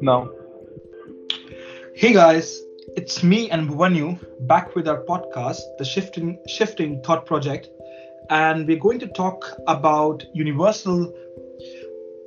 Now, 0.00 0.30
Hey 1.94 2.12
guys, 2.12 2.62
it's 2.96 3.22
me 3.22 3.50
and 3.50 3.68
Bhuvanyu 3.68 4.18
back 4.46 4.74
with 4.74 4.88
our 4.88 5.02
podcast, 5.02 5.60
the 5.78 5.84
Shifting 5.84 6.38
Shifting 6.46 7.02
Thought 7.02 7.26
Project, 7.26 7.68
and 8.30 8.66
we're 8.66 8.78
going 8.78 8.98
to 9.00 9.08
talk 9.08 9.44
about 9.66 10.24
universal 10.32 11.12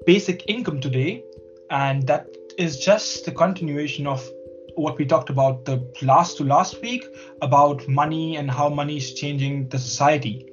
basic 0.05 0.50
income 0.50 0.82
today, 0.82 1.23
and 1.71 2.05
that 2.07 2.27
is 2.59 2.77
just 2.77 3.25
the 3.25 3.32
continuation 3.32 4.05
of 4.05 4.29
what 4.75 4.98
we 5.00 5.05
talked 5.05 5.32
about 5.32 5.66
the 5.66 5.84
last 6.02 6.38
to 6.38 6.43
last 6.43 6.79
week 6.82 7.04
about 7.41 7.88
money 7.88 8.38
and 8.38 8.52
how 8.52 8.70
money 8.70 8.98
is 8.98 9.13
changing 9.13 9.68
the 9.70 9.79
society. 9.79 10.50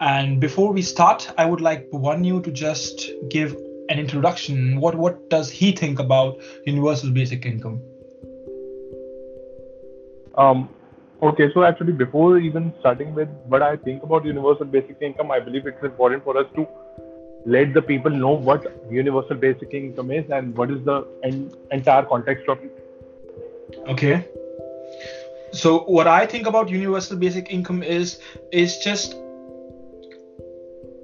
And 0.00 0.40
before 0.40 0.72
we 0.72 0.82
start, 0.82 1.32
I 1.38 1.46
would 1.46 1.60
like 1.60 1.90
Bhuvanyu 1.90 2.44
to 2.44 2.50
just 2.50 3.10
give 3.30 3.56
an 3.88 3.98
introduction. 3.98 4.80
What 4.80 4.94
what 4.94 5.30
does 5.30 5.50
he 5.50 5.72
think 5.72 5.98
about 5.98 6.38
universal 6.66 7.10
basic 7.10 7.46
income? 7.46 7.80
um, 10.36 10.68
okay, 11.22 11.50
so 11.52 11.64
actually, 11.64 11.92
before 11.92 12.38
even 12.38 12.72
starting 12.80 13.14
with 13.14 13.28
what 13.46 13.62
I 13.62 13.76
think 13.76 14.02
about 14.02 14.24
universal 14.24 14.66
basic 14.66 15.00
income, 15.00 15.30
I 15.30 15.40
believe 15.40 15.66
it's 15.66 15.82
important 15.82 16.24
for 16.24 16.36
us 16.36 16.46
to 16.56 16.66
let 17.46 17.72
the 17.74 17.82
people 17.82 18.10
know 18.10 18.32
what 18.32 18.66
universal 18.90 19.36
basic 19.36 19.72
income 19.72 20.10
is 20.10 20.28
and 20.30 20.56
what 20.56 20.70
is 20.70 20.84
the 20.84 21.06
en- 21.22 21.52
entire 21.70 22.02
context 22.02 22.48
of 22.48 22.58
it. 22.62 22.72
Okay. 23.88 24.24
So 25.52 25.84
what 25.84 26.06
I 26.06 26.26
think 26.26 26.46
about 26.46 26.68
universal 26.68 27.16
basic 27.16 27.50
income 27.50 27.82
is 27.82 28.18
is 28.52 28.76
just 28.78 29.14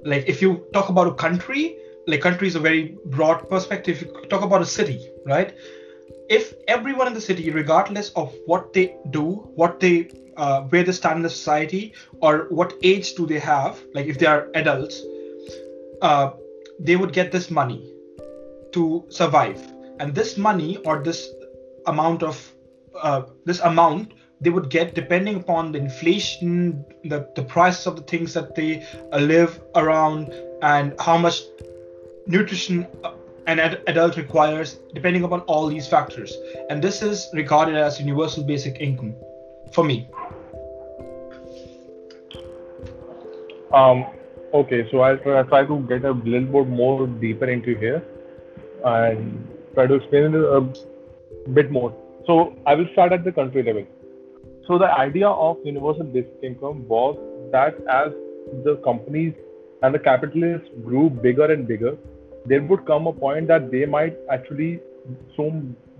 like 0.05 0.25
if 0.27 0.41
you 0.41 0.65
talk 0.73 0.89
about 0.89 1.07
a 1.07 1.13
country, 1.13 1.77
like 2.07 2.21
country 2.21 2.47
is 2.47 2.55
a 2.55 2.59
very 2.59 2.97
broad 3.05 3.47
perspective. 3.49 4.01
You 4.01 4.27
talk 4.29 4.41
about 4.41 4.61
a 4.61 4.65
city, 4.65 5.09
right? 5.25 5.53
If 6.29 6.53
everyone 6.67 7.07
in 7.07 7.13
the 7.13 7.21
city, 7.21 7.49
regardless 7.49 8.09
of 8.11 8.33
what 8.45 8.73
they 8.73 8.95
do, 9.11 9.25
what 9.55 9.79
they 9.79 10.09
uh, 10.37 10.61
where 10.63 10.83
they 10.83 10.91
stand 10.91 11.17
in 11.17 11.23
the 11.23 11.29
society, 11.29 11.93
or 12.21 12.47
what 12.49 12.73
age 12.81 13.13
do 13.13 13.25
they 13.27 13.39
have, 13.39 13.79
like 13.93 14.07
if 14.07 14.17
they 14.17 14.25
are 14.25 14.49
adults, 14.55 15.01
uh, 16.01 16.31
they 16.79 16.95
would 16.95 17.13
get 17.13 17.31
this 17.31 17.51
money 17.51 17.93
to 18.71 19.05
survive, 19.09 19.61
and 19.99 20.15
this 20.15 20.37
money 20.37 20.77
or 20.77 21.03
this 21.03 21.29
amount 21.85 22.23
of 22.23 22.51
uh, 23.01 23.23
this 23.45 23.59
amount 23.59 24.13
they 24.43 24.49
would 24.49 24.69
get 24.69 24.93
depending 24.93 25.35
upon 25.37 25.71
the 25.71 25.79
inflation, 25.79 26.85
the, 27.05 27.27
the 27.35 27.43
prices 27.43 27.87
of 27.87 27.95
the 27.95 28.01
things 28.03 28.33
that 28.33 28.55
they 28.55 28.85
uh, 29.11 29.17
live 29.17 29.61
around, 29.75 30.33
and 30.61 30.93
how 30.99 31.17
much 31.17 31.41
nutrition 32.27 32.85
uh, 33.03 33.13
an 33.47 33.59
ad- 33.59 33.81
adult 33.87 34.17
requires, 34.17 34.79
depending 34.93 35.23
upon 35.23 35.41
all 35.41 35.67
these 35.67 35.87
factors. 35.87 36.37
And 36.69 36.81
this 36.81 37.01
is 37.01 37.29
regarded 37.33 37.75
as 37.75 37.99
universal 37.99 38.43
basic 38.43 38.79
income 38.79 39.15
for 39.71 39.83
me. 39.83 40.09
Um, 43.73 44.05
okay, 44.53 44.87
so 44.91 44.99
I'll 44.99 45.17
try, 45.17 45.41
try 45.43 45.65
to 45.65 45.79
get 45.87 46.05
a 46.05 46.11
little 46.11 46.63
bit 46.63 46.67
more 46.67 47.07
deeper 47.07 47.45
into 47.45 47.75
here 47.75 48.03
and 48.85 49.47
try 49.73 49.87
to 49.87 49.95
explain 49.95 50.35
it 50.35 50.35
a 50.35 50.61
bit 51.49 51.71
more. 51.71 51.95
So 52.27 52.55
I 52.65 52.75
will 52.75 52.87
start 52.93 53.13
at 53.13 53.23
the 53.23 53.31
country 53.31 53.63
level. 53.63 53.85
So 54.67 54.77
the 54.77 54.89
idea 54.97 55.27
of 55.27 55.57
universal 55.65 56.05
basic 56.05 56.39
income 56.41 56.87
was 56.87 57.17
that 57.51 57.75
as 57.89 58.13
the 58.63 58.77
companies 58.83 59.33
and 59.81 59.93
the 59.93 59.99
capitalists 59.99 60.69
grew 60.85 61.09
bigger 61.09 61.51
and 61.51 61.67
bigger, 61.67 61.97
there 62.45 62.61
would 62.61 62.85
come 62.85 63.07
a 63.07 63.13
point 63.13 63.47
that 63.49 63.71
they 63.71 63.85
might 63.85 64.17
actually 64.31 64.79
so 65.35 65.51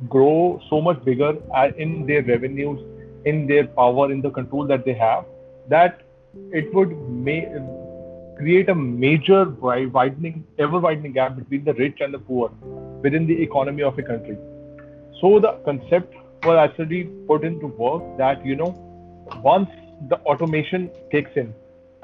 grow 0.09 0.61
so 0.69 0.79
much 0.81 1.03
bigger 1.03 1.33
uh, 1.53 1.69
in 1.77 2.05
their 2.05 2.23
revenues, 2.23 2.79
in 3.25 3.47
their 3.47 3.67
power, 3.67 4.11
in 4.11 4.21
the 4.21 4.29
control 4.29 4.65
that 4.67 4.85
they 4.85 4.93
have, 4.93 5.25
that 5.69 6.01
it 6.51 6.73
would 6.73 6.89
create 8.37 8.69
a 8.69 8.75
major 8.75 9.49
widening, 9.49 10.45
ever 10.57 10.79
widening 10.79 11.11
gap 11.11 11.35
between 11.35 11.65
the 11.65 11.73
rich 11.73 11.97
and 11.99 12.13
the 12.13 12.19
poor 12.19 12.49
within 13.03 13.27
the 13.27 13.41
economy 13.41 13.83
of 13.83 13.99
a 13.99 14.03
country. 14.03 14.37
So 15.19 15.39
the 15.39 15.59
concept 15.65 16.15
was 16.45 16.57
actually 16.57 17.03
put 17.27 17.43
into 17.43 17.67
work 17.67 18.03
that 18.17 18.45
you 18.45 18.55
know 18.55 18.71
once 19.41 19.69
the 20.09 20.17
automation 20.31 20.89
kicks 21.11 21.31
in 21.35 21.53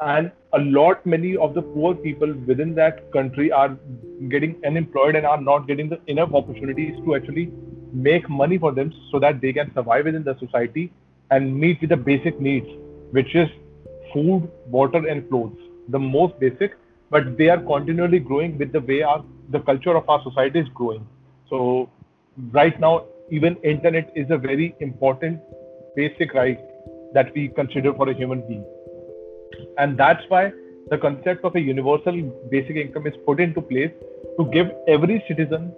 and 0.01 0.31
a 0.53 0.59
lot 0.59 1.05
many 1.05 1.35
of 1.37 1.53
the 1.53 1.61
poor 1.61 1.93
people 1.93 2.33
within 2.47 2.73
that 2.75 3.11
country 3.11 3.51
are 3.51 3.77
getting 4.29 4.55
unemployed 4.65 5.15
and 5.15 5.25
are 5.25 5.41
not 5.41 5.67
getting 5.67 5.89
the 5.89 5.99
enough 6.07 6.33
opportunities 6.33 6.95
to 7.05 7.15
actually 7.15 7.51
make 7.91 8.29
money 8.29 8.57
for 8.57 8.71
them 8.71 8.93
so 9.11 9.19
that 9.19 9.41
they 9.41 9.51
can 9.51 9.73
survive 9.73 10.05
within 10.05 10.23
the 10.23 10.37
society 10.39 10.91
and 11.31 11.55
meet 11.63 11.81
with 11.81 11.89
the 11.89 11.97
basic 11.97 12.39
needs 12.39 12.67
which 13.11 13.35
is 13.35 13.49
food 14.13 14.49
water 14.67 15.05
and 15.07 15.27
clothes 15.29 15.57
the 15.89 15.99
most 15.99 16.39
basic 16.39 16.77
but 17.09 17.37
they 17.37 17.49
are 17.49 17.57
continually 17.57 18.19
growing 18.19 18.57
with 18.57 18.71
the 18.71 18.79
way 18.79 19.01
our 19.01 19.23
the 19.49 19.59
culture 19.59 19.95
of 19.95 20.07
our 20.09 20.21
society 20.23 20.59
is 20.59 20.67
growing. 20.73 21.07
So 21.49 21.89
right 22.51 22.79
now 22.79 23.05
even 23.31 23.55
internet 23.57 24.09
is 24.15 24.27
a 24.29 24.37
very 24.37 24.75
important 24.79 25.39
basic 25.95 26.33
right 26.33 26.59
that 27.13 27.33
we 27.33 27.49
consider 27.49 27.93
for 27.93 28.09
a 28.09 28.13
human 28.13 28.45
being. 28.47 28.65
And 29.77 29.97
that's 29.97 30.23
why 30.29 30.51
the 30.89 30.97
concept 30.97 31.43
of 31.43 31.55
a 31.55 31.59
universal 31.59 32.21
basic 32.49 32.75
income 32.75 33.07
is 33.07 33.13
put 33.25 33.39
into 33.39 33.61
place 33.61 33.91
to 34.39 34.45
give 34.51 34.71
every 34.87 35.23
citizen 35.27 35.71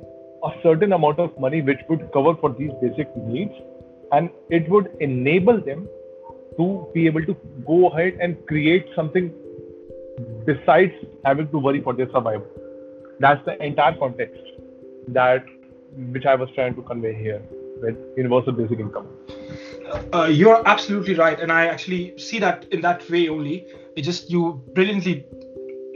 a 0.44 0.51
certain 0.63 0.94
amount 0.94 1.19
of 1.19 1.38
money 1.40 1.61
which 1.61 1.79
would 1.90 2.11
cover 2.13 2.35
for 2.35 2.53
these 2.53 2.72
basic 2.81 3.16
needs. 3.17 3.53
And 4.11 4.29
it 4.50 4.69
would 4.69 4.90
enable 5.00 5.59
them 5.61 5.88
to 6.57 6.88
be 6.94 7.06
able 7.06 7.25
to 7.25 7.35
go 7.66 7.90
ahead 7.90 8.17
and 8.19 8.45
create 8.47 8.88
something 8.95 9.31
besides 10.45 10.94
having 11.23 11.50
to 11.50 11.57
worry 11.57 11.81
for 11.81 11.94
their 11.94 12.11
survival. 12.11 12.45
That's 13.19 13.44
the 13.45 13.61
entire 13.63 13.95
context 13.97 14.41
that 15.09 15.45
which 16.16 16.25
i 16.25 16.35
was 16.35 16.50
trying 16.56 16.75
to 16.75 16.81
convey 16.81 17.13
here 17.13 17.41
with 17.81 17.97
universal 18.18 18.53
basic 18.53 18.79
income 18.79 19.07
Uh, 20.13 20.25
you're 20.25 20.66
absolutely 20.66 21.16
right, 21.16 21.40
and 21.40 21.52
I 21.52 21.68
actually 21.68 22.18
see 22.18 22.40
that 22.40 22.66
in 22.72 22.81
that 22.81 23.09
way 23.09 23.28
only. 23.28 23.66
It 23.96 24.03
just 24.03 24.29
you 24.29 24.62
brilliantly 24.74 25.25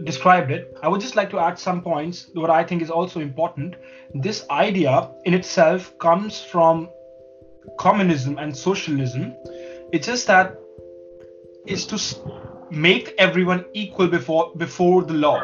described 0.04 0.52
it. 0.52 0.78
I 0.84 0.90
would 0.90 1.02
just 1.02 1.16
like 1.16 1.30
to 1.30 1.40
add 1.40 1.58
some 1.58 1.82
points. 1.82 2.28
What 2.34 2.50
I 2.50 2.64
think 2.64 2.82
is 2.82 2.90
also 2.90 3.22
important. 3.22 3.76
This 4.14 4.46
idea 4.50 5.12
in 5.24 5.34
itself 5.34 5.98
comes 6.00 6.42
from 6.42 6.90
communism 7.80 8.38
and 8.38 8.56
socialism. 8.56 9.34
It's 9.94 10.08
just 10.08 10.28
that 10.28 10.60
is 11.66 11.86
to 11.88 11.98
make 12.70 13.14
everyone 13.18 13.66
equal 13.74 14.08
before 14.08 14.52
before 14.58 15.04
the 15.04 15.14
law. 15.14 15.42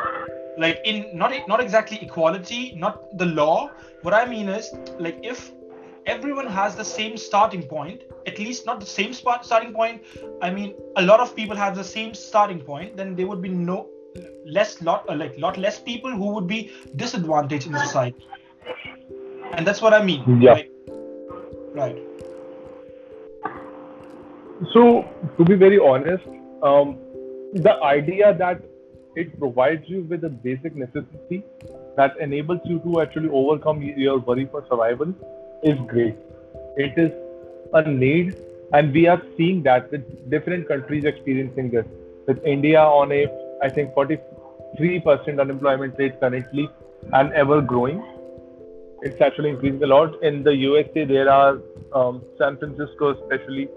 Like 0.58 0.82
in 0.86 1.18
not 1.18 1.34
not 1.48 1.62
exactly 1.62 2.00
equality, 2.02 2.74
not 2.76 3.18
the 3.18 3.26
law. 3.26 3.72
What 4.02 4.14
I 4.14 4.26
mean 4.26 4.50
is 4.50 4.70
like 5.00 5.20
if 5.24 5.52
everyone 6.06 6.48
has 6.48 6.76
the 6.76 6.84
same 6.84 7.16
starting 7.16 7.64
point 7.64 8.02
at 8.26 8.40
least 8.40 8.66
not 8.66 8.80
the 8.80 8.86
same 8.86 9.14
spot 9.14 9.46
starting 9.46 9.72
point 9.72 10.02
i 10.42 10.50
mean 10.50 10.74
a 10.98 11.02
lot 11.02 11.20
of 11.20 11.36
people 11.36 11.56
have 11.56 11.76
the 11.76 11.84
same 11.84 12.16
starting 12.16 12.60
point 12.60 12.98
then 12.98 13.16
there 13.16 13.28
would 13.28 13.42
be 13.42 13.50
no 13.50 13.88
less 14.46 14.82
lot 14.82 15.08
uh, 15.08 15.16
like 15.16 15.38
lot 15.38 15.58
less 15.60 15.80
people 15.80 16.10
who 16.10 16.34
would 16.34 16.48
be 16.48 16.72
disadvantaged 16.96 17.68
in 17.68 17.78
society 17.78 18.28
and 19.54 19.68
that's 19.68 19.82
what 19.82 19.94
i 19.94 20.04
mean 20.04 20.42
Yeah. 20.42 20.54
Like, 20.54 20.72
right 21.76 22.12
So, 24.74 24.82
to 25.38 25.44
be 25.44 25.56
very 25.56 25.80
honest, 25.80 26.24
um, 26.62 26.98
the 27.54 27.72
idea 27.84 28.34
that 28.42 28.62
it 29.16 29.38
provides 29.40 29.84
you 29.88 30.02
with 30.04 30.24
a 30.24 30.30
basic 30.30 30.76
necessity 30.76 31.44
that 31.98 32.18
enables 32.20 32.62
you 32.66 32.80
to 32.80 33.02
actually 33.02 33.30
overcome 33.30 33.82
your 33.82 34.20
worry 34.20 34.48
for 34.52 34.66
survival 34.70 35.14
is 35.64 35.78
great. 35.88 36.16
It 36.78 36.98
is 36.98 37.12
a 37.74 37.90
need, 37.90 38.36
and 38.74 38.94
we 38.94 39.08
are 39.08 39.22
seeing 39.38 39.64
that 39.64 39.92
with 39.92 40.30
different 40.30 40.68
countries 40.68 41.04
experiencing 41.06 41.72
this. 41.72 41.86
With 42.28 42.44
India 42.46 42.82
on 42.82 43.12
a, 43.12 43.28
I 43.62 43.70
think, 43.70 43.94
43% 43.94 45.40
unemployment 45.40 45.96
rate 45.98 46.20
currently 46.20 46.70
and 47.14 47.34
ever 47.34 47.62
growing. 47.62 48.02
It's 49.02 49.20
actually 49.20 49.50
increasing 49.50 49.84
a 49.84 49.88
lot. 49.88 50.22
In 50.24 50.44
the 50.44 50.56
USA, 50.56 51.06
there 51.06 51.30
are 51.30 51.60
um, 51.94 52.22
San 52.38 52.58
Francisco, 52.58 53.16
especially, 53.20 53.68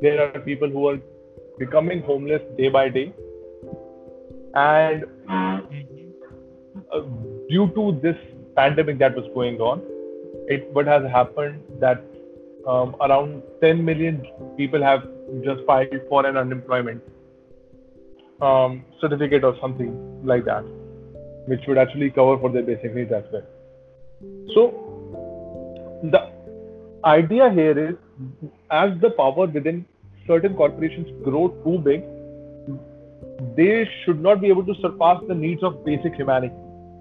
there 0.00 0.20
are 0.20 0.40
people 0.40 0.68
who 0.68 0.88
are 0.88 0.98
becoming 1.58 2.02
homeless 2.02 2.42
day 2.56 2.68
by 2.68 2.88
day 2.88 3.12
and 4.56 5.04
uh, 5.28 7.00
due 7.48 7.70
to 7.74 7.98
this 8.02 8.16
pandemic 8.56 8.98
that 8.98 9.14
was 9.14 9.26
going 9.34 9.60
on 9.60 9.82
it 10.48 10.68
what 10.72 10.86
has 10.86 11.02
happened 11.10 11.62
that 11.80 12.02
um, 12.66 12.96
around 13.00 13.42
10 13.60 13.84
million 13.84 14.24
people 14.56 14.82
have 14.82 15.02
just 15.44 15.64
filed 15.66 16.00
for 16.08 16.26
an 16.26 16.36
unemployment 16.36 17.02
um, 18.40 18.84
certificate 19.00 19.44
or 19.44 19.56
something 19.60 19.92
like 20.24 20.44
that, 20.44 20.64
which 21.46 21.60
would 21.68 21.78
actually 21.78 22.10
cover 22.10 22.38
for 22.38 22.50
their 22.50 22.62
basic 22.62 22.94
needs 22.94 23.12
as 23.12 23.24
well. 23.32 23.46
So 24.54 26.00
the 26.02 26.30
idea 27.04 27.50
here 27.50 27.90
is 27.90 27.94
as 28.70 28.90
the 29.00 29.10
power 29.10 29.46
within 29.46 29.86
certain 30.26 30.54
corporations 30.54 31.08
grow 31.24 31.48
too 31.64 31.78
big, 31.78 32.02
they 33.56 33.88
should 34.04 34.20
not 34.20 34.40
be 34.40 34.48
able 34.48 34.64
to 34.64 34.74
surpass 34.80 35.22
the 35.28 35.34
needs 35.34 35.62
of 35.62 35.84
basic 35.84 36.14
humanity. 36.14 36.54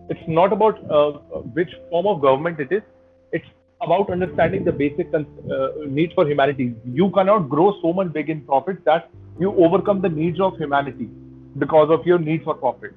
It's 0.10 0.28
not 0.28 0.54
about 0.54 0.80
uh, 0.92 1.12
which 1.54 1.70
form 1.90 2.08
of 2.08 2.22
government 2.22 2.60
it 2.60 2.72
is. 2.72 2.84
It's 3.32 3.46
about 3.82 4.10
understanding 4.10 4.64
the 4.64 4.72
basic 4.72 5.14
uh, 5.14 5.22
for 6.16 6.28
humanity. 6.28 6.74
You 6.86 7.10
cannot 7.12 7.50
grow 7.50 7.80
so 7.82 7.94
much 7.94 8.14
big 8.14 8.30
in 8.30 8.42
profit 8.42 8.84
that 8.86 9.10
you 9.40 9.54
overcome 9.56 10.02
the 10.02 10.10
needs 10.10 10.40
of 10.40 10.58
humanity 10.58 11.10
because 11.58 11.90
of 11.90 12.06
your 12.06 12.20
need 12.20 12.44
for 12.44 12.54
profit. 12.54 12.94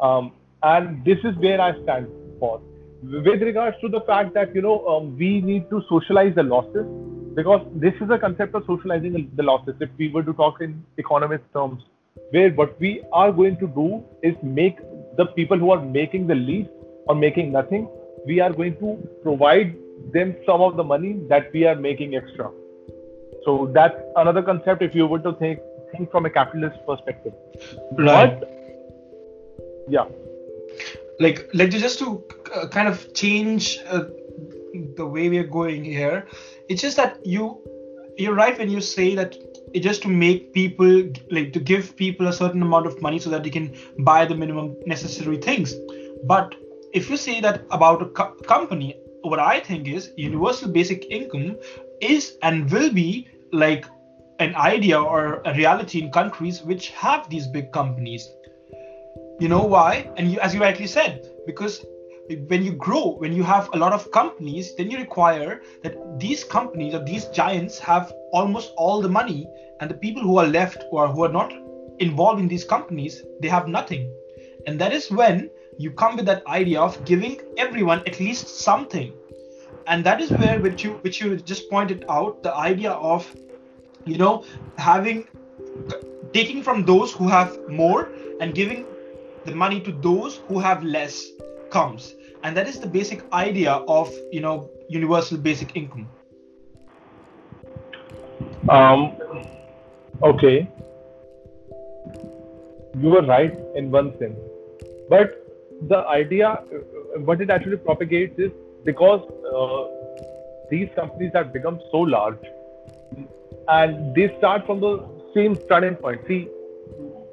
Um, 0.00 0.32
and 0.62 1.04
this 1.04 1.18
is 1.24 1.36
where 1.36 1.60
I 1.60 1.72
stand 1.82 2.08
for. 2.38 2.60
With 3.02 3.42
regards 3.42 3.76
to 3.80 3.88
the 3.88 4.00
fact 4.00 4.34
that 4.34 4.54
you 4.54 4.62
know 4.62 4.86
um, 4.86 5.16
we 5.18 5.40
need 5.40 5.68
to 5.70 5.82
socialize 5.88 6.34
the 6.34 6.42
losses, 6.42 6.86
because 7.34 7.66
this 7.74 7.92
is 8.00 8.08
a 8.10 8.18
concept 8.18 8.54
of 8.54 8.64
socializing 8.66 9.30
the 9.36 9.42
losses. 9.42 9.74
If 9.80 9.90
we 9.98 10.08
were 10.08 10.22
to 10.22 10.32
talk 10.32 10.60
in 10.60 10.82
economist 10.96 11.44
terms, 11.52 11.82
where 12.30 12.50
what 12.50 12.78
we 12.80 13.02
are 13.12 13.32
going 13.32 13.56
to 13.58 13.68
do 13.68 14.04
is 14.22 14.34
make 14.42 14.78
the 15.16 15.26
people 15.26 15.58
who 15.58 15.70
are 15.70 15.80
making 15.80 16.26
the 16.26 16.34
least 16.34 16.70
or 17.06 17.14
making 17.14 17.52
nothing, 17.52 17.88
we 18.26 18.40
are 18.40 18.52
going 18.52 18.76
to 18.78 18.96
provide 19.22 19.76
them 20.12 20.36
some 20.44 20.60
of 20.60 20.76
the 20.76 20.84
money 20.84 21.20
that 21.28 21.52
we 21.52 21.64
are 21.66 21.74
making 21.74 22.16
extra. 22.16 22.50
So 23.44 23.70
that's 23.72 23.96
another 24.16 24.42
concept 24.42 24.82
if 24.82 24.94
you 24.94 25.06
were 25.06 25.20
to 25.20 25.32
think 25.34 25.60
think 25.92 26.10
from 26.10 26.26
a 26.26 26.30
capitalist 26.30 26.78
perspective. 26.86 27.32
Right. 27.96 28.40
But, 28.40 28.50
yeah. 29.88 30.06
Like, 31.20 31.48
like 31.54 31.70
just 31.70 31.98
to 32.00 32.22
uh, 32.54 32.66
kind 32.68 32.88
of 32.88 33.14
change 33.14 33.78
uh, 33.88 34.04
the 34.96 35.06
way 35.06 35.28
we 35.28 35.38
are 35.38 35.46
going 35.46 35.84
here, 35.84 36.26
it's 36.68 36.82
just 36.82 36.96
that 36.96 37.24
you 37.24 37.60
you're 38.18 38.34
right 38.34 38.58
when 38.58 38.70
you 38.70 38.80
say 38.80 39.14
that 39.14 39.36
just 39.82 40.02
to 40.02 40.08
make 40.08 40.52
people 40.52 41.02
like 41.30 41.52
to 41.52 41.60
give 41.60 41.96
people 41.96 42.28
a 42.28 42.32
certain 42.32 42.62
amount 42.62 42.86
of 42.86 43.00
money 43.02 43.18
so 43.18 43.30
that 43.30 43.44
they 43.44 43.50
can 43.50 43.74
buy 44.00 44.24
the 44.24 44.34
minimum 44.34 44.76
necessary 44.86 45.36
things. 45.36 45.74
But 46.24 46.54
if 46.92 47.10
you 47.10 47.16
say 47.16 47.40
that 47.40 47.64
about 47.70 48.02
a 48.02 48.06
co- 48.06 48.34
company, 48.46 48.96
what 49.22 49.38
I 49.38 49.60
think 49.60 49.88
is 49.88 50.12
universal 50.16 50.70
basic 50.70 51.04
income 51.10 51.56
is 52.00 52.36
and 52.42 52.70
will 52.70 52.92
be 52.92 53.28
like 53.52 53.84
an 54.38 54.54
idea 54.54 55.00
or 55.00 55.42
a 55.44 55.54
reality 55.54 56.02
in 56.02 56.12
countries 56.12 56.62
which 56.62 56.90
have 56.90 57.28
these 57.28 57.46
big 57.46 57.72
companies. 57.72 58.28
You 59.40 59.48
know 59.48 59.62
why? 59.62 60.10
And 60.16 60.30
you, 60.30 60.38
as 60.40 60.54
you 60.54 60.60
rightly 60.60 60.86
said, 60.86 61.26
because 61.46 61.84
when 62.48 62.64
you 62.64 62.72
grow, 62.72 63.16
when 63.16 63.32
you 63.32 63.42
have 63.42 63.68
a 63.72 63.78
lot 63.78 63.92
of 63.92 64.10
companies, 64.10 64.74
then 64.76 64.90
you 64.90 64.98
require 64.98 65.62
that 65.82 65.96
these 66.18 66.44
companies 66.44 66.94
or 66.94 67.04
these 67.04 67.26
giants 67.26 67.78
have 67.78 68.12
almost 68.32 68.72
all 68.76 69.00
the 69.00 69.08
money, 69.08 69.48
and 69.80 69.90
the 69.90 69.94
people 69.94 70.22
who 70.22 70.38
are 70.38 70.46
left 70.46 70.84
or 70.90 71.08
who 71.08 71.24
are 71.24 71.32
not 71.32 71.52
involved 71.98 72.40
in 72.40 72.48
these 72.48 72.64
companies, 72.64 73.22
they 73.40 73.48
have 73.48 73.68
nothing. 73.68 74.12
And 74.66 74.78
that 74.80 74.92
is 74.92 75.10
when 75.10 75.50
you 75.78 75.90
come 75.90 76.16
with 76.16 76.26
that 76.26 76.46
idea 76.46 76.80
of 76.80 77.04
giving 77.04 77.40
everyone 77.56 78.00
at 78.06 78.18
least 78.18 78.60
something. 78.60 79.12
And 79.86 80.04
that 80.04 80.20
is 80.20 80.30
where 80.32 80.58
which 80.58 80.82
you 80.82 80.94
which 81.02 81.20
you 81.20 81.36
just 81.36 81.70
pointed 81.70 82.04
out, 82.08 82.42
the 82.42 82.54
idea 82.54 82.90
of 82.90 83.32
you 84.04 84.18
know 84.18 84.44
having 84.78 85.28
taking 86.32 86.62
from 86.62 86.84
those 86.84 87.12
who 87.12 87.28
have 87.28 87.56
more 87.68 88.08
and 88.40 88.54
giving 88.54 88.84
the 89.44 89.54
money 89.54 89.80
to 89.80 89.92
those 89.92 90.40
who 90.48 90.58
have 90.58 90.82
less 90.82 91.24
comes. 91.70 92.14
And 92.42 92.56
that 92.56 92.68
is 92.68 92.80
the 92.80 92.86
basic 92.86 93.24
idea 93.32 93.72
of 93.88 94.12
you 94.32 94.40
know 94.40 94.70
universal 94.88 95.38
basic 95.38 95.76
income. 95.76 96.08
Um 98.68 99.12
okay. 100.22 100.68
You 102.98 103.10
were 103.10 103.22
right 103.22 103.58
in 103.74 103.90
one 103.90 104.16
sense. 104.18 104.38
But 105.08 105.42
the 105.88 106.06
idea 106.08 106.54
what 107.24 107.40
it 107.40 107.50
actually 107.50 107.76
propagates 107.76 108.38
is 108.38 108.52
because 108.84 109.20
uh, 109.54 109.84
these 110.70 110.88
companies 110.94 111.32
have 111.34 111.52
become 111.52 111.80
so 111.90 111.98
large 111.98 112.38
and 113.68 114.14
they 114.14 114.34
start 114.38 114.64
from 114.66 114.80
the 114.80 115.04
same 115.34 115.56
starting 115.64 115.96
point. 115.96 116.20
See, 116.26 116.48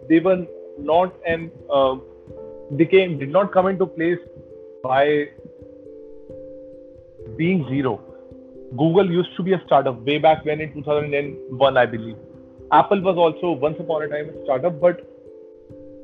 they 0.10 0.20
were 0.20 0.46
not 0.78 1.16
an 1.26 1.52
uh, 1.72 1.96
they 2.72 2.86
came 2.86 3.20
did 3.20 3.30
not 3.30 3.52
come 3.52 3.68
into 3.68 3.86
place 3.86 4.20
by 4.84 5.26
being 7.38 7.66
zero. 7.70 8.02
Google 8.78 9.10
used 9.10 9.36
to 9.38 9.44
be 9.44 9.54
a 9.54 9.62
startup 9.66 10.02
way 10.02 10.18
back 10.18 10.46
when 10.46 10.60
in 10.60 10.74
2001, 10.74 11.78
I 11.78 11.86
believe. 11.86 12.18
Apple 12.72 13.02
was 13.02 13.18
also 13.18 13.52
once 13.52 13.78
upon 13.80 14.04
a 14.04 14.08
time 14.08 14.30
a 14.30 14.44
startup, 14.44 14.80
but 14.82 15.08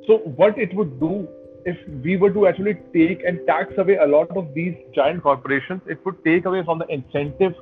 so 0.05 0.17
what 0.41 0.57
it 0.57 0.73
would 0.75 0.99
do 0.99 1.27
if 1.65 1.77
we 2.03 2.15
were 2.17 2.31
to 2.31 2.47
actually 2.47 2.75
take 2.93 3.23
and 3.23 3.39
tax 3.45 3.73
away 3.77 3.97
a 3.97 4.05
lot 4.05 4.29
of 4.37 4.53
these 4.53 4.75
giant 4.93 5.23
corporations, 5.23 5.81
it 5.87 6.03
would 6.05 6.23
take 6.23 6.45
away 6.45 6.63
from 6.63 6.79
the 6.79 6.87
incentive 6.87 7.53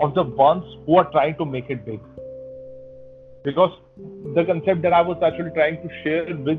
of 0.00 0.14
the 0.14 0.22
ones 0.22 0.64
who 0.86 0.96
are 0.96 1.10
trying 1.12 1.36
to 1.36 1.44
make 1.44 1.70
it 1.70 1.84
big. 1.84 2.00
Because 3.44 3.70
the 4.34 4.44
concept 4.44 4.82
that 4.82 4.92
I 4.92 5.00
was 5.00 5.18
actually 5.22 5.50
trying 5.50 5.76
to 5.76 5.88
share 6.02 6.24
with 6.36 6.58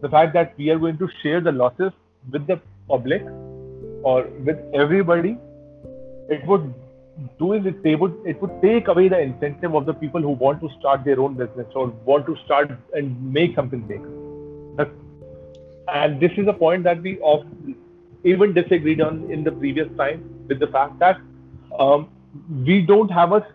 the 0.00 0.08
fact 0.08 0.32
that 0.34 0.54
we 0.58 0.70
are 0.70 0.78
going 0.78 0.98
to 0.98 1.08
share 1.22 1.40
the 1.40 1.52
losses 1.52 1.92
with 2.30 2.46
the 2.46 2.60
public 2.88 3.22
or 4.02 4.24
with 4.44 4.58
everybody, 4.74 5.38
it 6.28 6.46
would 6.46 6.72
do 7.38 7.52
is 7.52 7.64
it 7.64 7.82
they 7.82 7.94
would 7.94 8.14
it 8.24 8.40
would 8.42 8.60
take 8.60 8.88
away 8.88 9.08
the 9.08 9.18
incentive 9.18 9.74
of 9.74 9.86
the 9.86 9.94
people 9.94 10.20
who 10.20 10.30
want 10.30 10.60
to 10.60 10.68
start 10.78 11.04
their 11.04 11.20
own 11.20 11.34
business 11.34 11.66
or 11.74 11.88
want 12.04 12.26
to 12.26 12.36
start 12.44 12.70
and 12.92 13.32
make 13.32 13.54
something 13.54 13.80
big. 13.80 14.00
And 15.88 16.18
this 16.20 16.32
is 16.36 16.48
a 16.48 16.52
point 16.52 16.82
that 16.84 17.02
we 17.02 17.18
often 17.20 17.76
even 18.24 18.54
disagreed 18.54 19.00
on 19.00 19.30
in 19.30 19.44
the 19.44 19.52
previous 19.52 19.88
time 19.96 20.24
with 20.48 20.58
the 20.58 20.66
fact 20.68 20.98
that 20.98 21.18
um, 21.78 22.08
we 22.66 22.80
don't 22.82 23.10
have 23.10 23.32
a, 23.32 23.46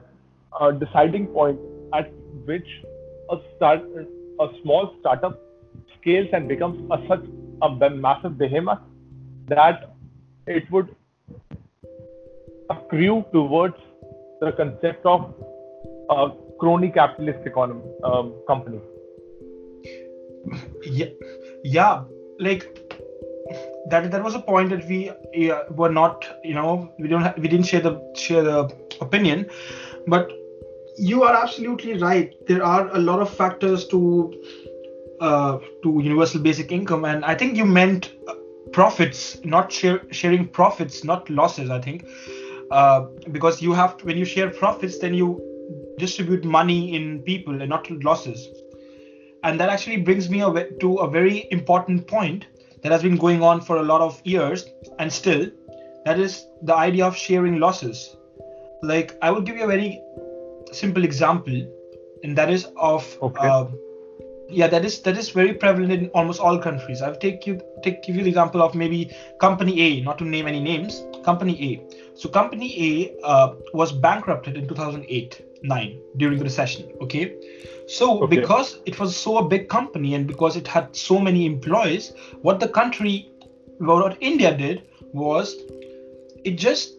a, 0.62 0.72
deciding 0.72 1.28
point 1.28 1.60
at 1.94 2.12
which 2.46 2.68
a 3.32 3.38
start 3.56 3.82
a 4.40 4.48
small 4.62 4.96
startup 5.00 5.42
scales 6.10 6.30
and 6.34 6.48
becomes 6.48 6.80
a, 6.92 6.98
such 7.08 7.26
a 7.62 7.90
massive 7.90 8.38
behemoth 8.38 8.80
that 9.48 9.96
it 10.48 10.70
would 10.72 10.96
accrue 12.70 13.26
towards 13.34 13.76
the 14.42 14.52
concept 14.54 15.06
of 15.06 15.34
a 16.10 16.32
crony 16.60 16.90
capitalist 16.90 17.46
economy 17.46 17.82
um, 18.04 18.34
company. 18.48 18.80
Yeah, 20.84 21.08
yeah, 21.64 22.04
like 22.40 22.64
that 23.90 24.12
that 24.12 24.24
was 24.24 24.36
a 24.36 24.40
point 24.40 24.70
that 24.70 24.88
we 24.88 25.12
were 25.72 25.90
not 25.90 26.26
you 26.44 26.54
know 26.54 26.92
we 27.00 27.08
don't 27.08 27.38
we 27.40 27.48
didn't 27.48 27.66
share 27.66 27.82
the 27.82 27.94
share 28.16 28.44
the 28.44 28.60
opinion 29.02 29.46
but 30.08 30.32
you 30.98 31.24
are 31.24 31.36
absolutely 31.36 31.98
right 31.98 32.34
there 32.48 32.64
are 32.64 32.88
a 32.96 33.00
lot 33.00 33.20
of 33.20 33.30
factors 33.42 33.88
to 33.88 34.02
uh, 35.22 35.60
to 35.84 36.00
universal 36.02 36.42
basic 36.42 36.72
income 36.72 37.06
and 37.06 37.26
i 37.26 37.36
think 37.36 37.58
you 37.58 37.66
meant 37.66 38.14
uh, 38.28 38.34
profits 38.72 39.44
not 39.44 39.72
share, 39.72 40.02
sharing 40.12 40.48
profits 40.48 41.04
not 41.04 41.30
losses 41.30 41.70
i 41.70 41.80
think. 41.80 42.06
Uh, 42.72 43.08
because 43.32 43.64
you 43.64 43.74
have 43.74 43.98
to, 43.98 44.06
when 44.06 44.16
you 44.16 44.26
share 44.26 44.52
profits 44.52 45.00
then 45.00 45.14
you 45.14 45.42
distribute 45.98 46.44
money 46.44 46.96
in 46.96 47.20
people 47.24 47.60
and 47.60 47.70
not 47.70 47.90
losses. 48.04 48.48
And 49.44 49.60
that 49.60 49.70
actually 49.70 49.98
brings 49.98 50.30
me 50.30 50.40
to 50.80 50.96
a 50.98 51.10
very 51.10 51.48
important 51.52 52.08
point 52.08 52.46
that 52.84 52.92
has 52.92 53.02
been 53.02 53.18
going 53.18 53.42
on 53.42 53.62
for 53.62 53.78
a 53.78 53.84
lot 53.84 54.02
of 54.02 54.22
years 54.24 54.66
and 55.00 55.12
still 55.12 55.50
that 56.06 56.20
is 56.20 56.46
the 56.64 56.76
idea 56.76 57.06
of 57.06 57.16
sharing 57.16 57.60
losses. 57.60 58.16
Like 58.84 59.18
i 59.22 59.32
will 59.32 59.42
give 59.42 59.58
you 59.58 59.64
a 59.64 59.68
very 59.68 60.02
simple 60.72 61.04
example 61.04 61.60
and 62.24 62.38
that 62.38 62.50
is 62.50 62.68
of 62.78 63.18
okay. 63.22 63.48
uh, 63.48 63.66
yeah 64.50 64.68
that 64.68 64.86
is 64.86 65.02
that 65.02 65.18
is 65.18 65.30
very 65.30 65.54
prevalent 65.54 65.92
in 65.92 66.08
almost 66.10 66.40
all 66.40 66.60
countries. 66.60 67.02
I'll 67.02 67.16
take 67.16 67.46
you 67.48 67.62
take 67.84 68.04
give 68.04 68.16
you 68.16 68.24
the 68.24 68.30
example 68.30 68.62
of 68.62 68.76
maybe 68.76 69.12
company 69.40 69.80
a 69.82 70.02
not 70.02 70.18
to 70.20 70.26
name 70.26 70.48
any 70.48 70.60
names. 70.60 71.04
Company 71.24 71.56
a. 71.70 72.18
So 72.18 72.30
company 72.30 72.70
a 72.88 73.26
uh, 73.26 73.56
was 73.74 73.92
bankrupted 73.92 74.58
in 74.58 74.68
2008 74.68 75.46
9 75.64 76.00
during 76.18 76.38
the 76.38 76.44
recession 76.44 76.92
okay? 77.02 77.36
So 77.88 78.24
okay. 78.24 78.36
because 78.40 78.80
it 78.86 79.00
was 79.00 79.16
so 79.16 79.38
a 79.38 79.48
big 79.48 79.68
company 79.70 80.16
and 80.16 80.28
because 80.28 80.56
it 80.56 80.68
had 80.68 80.96
so 80.96 81.20
many 81.20 81.46
employees 81.46 82.14
what 82.42 82.60
the 82.60 82.68
country 82.68 83.32
what 83.80 84.18
india 84.22 84.56
did 84.56 84.84
was 85.14 85.56
it 86.44 86.56
just 86.56 86.96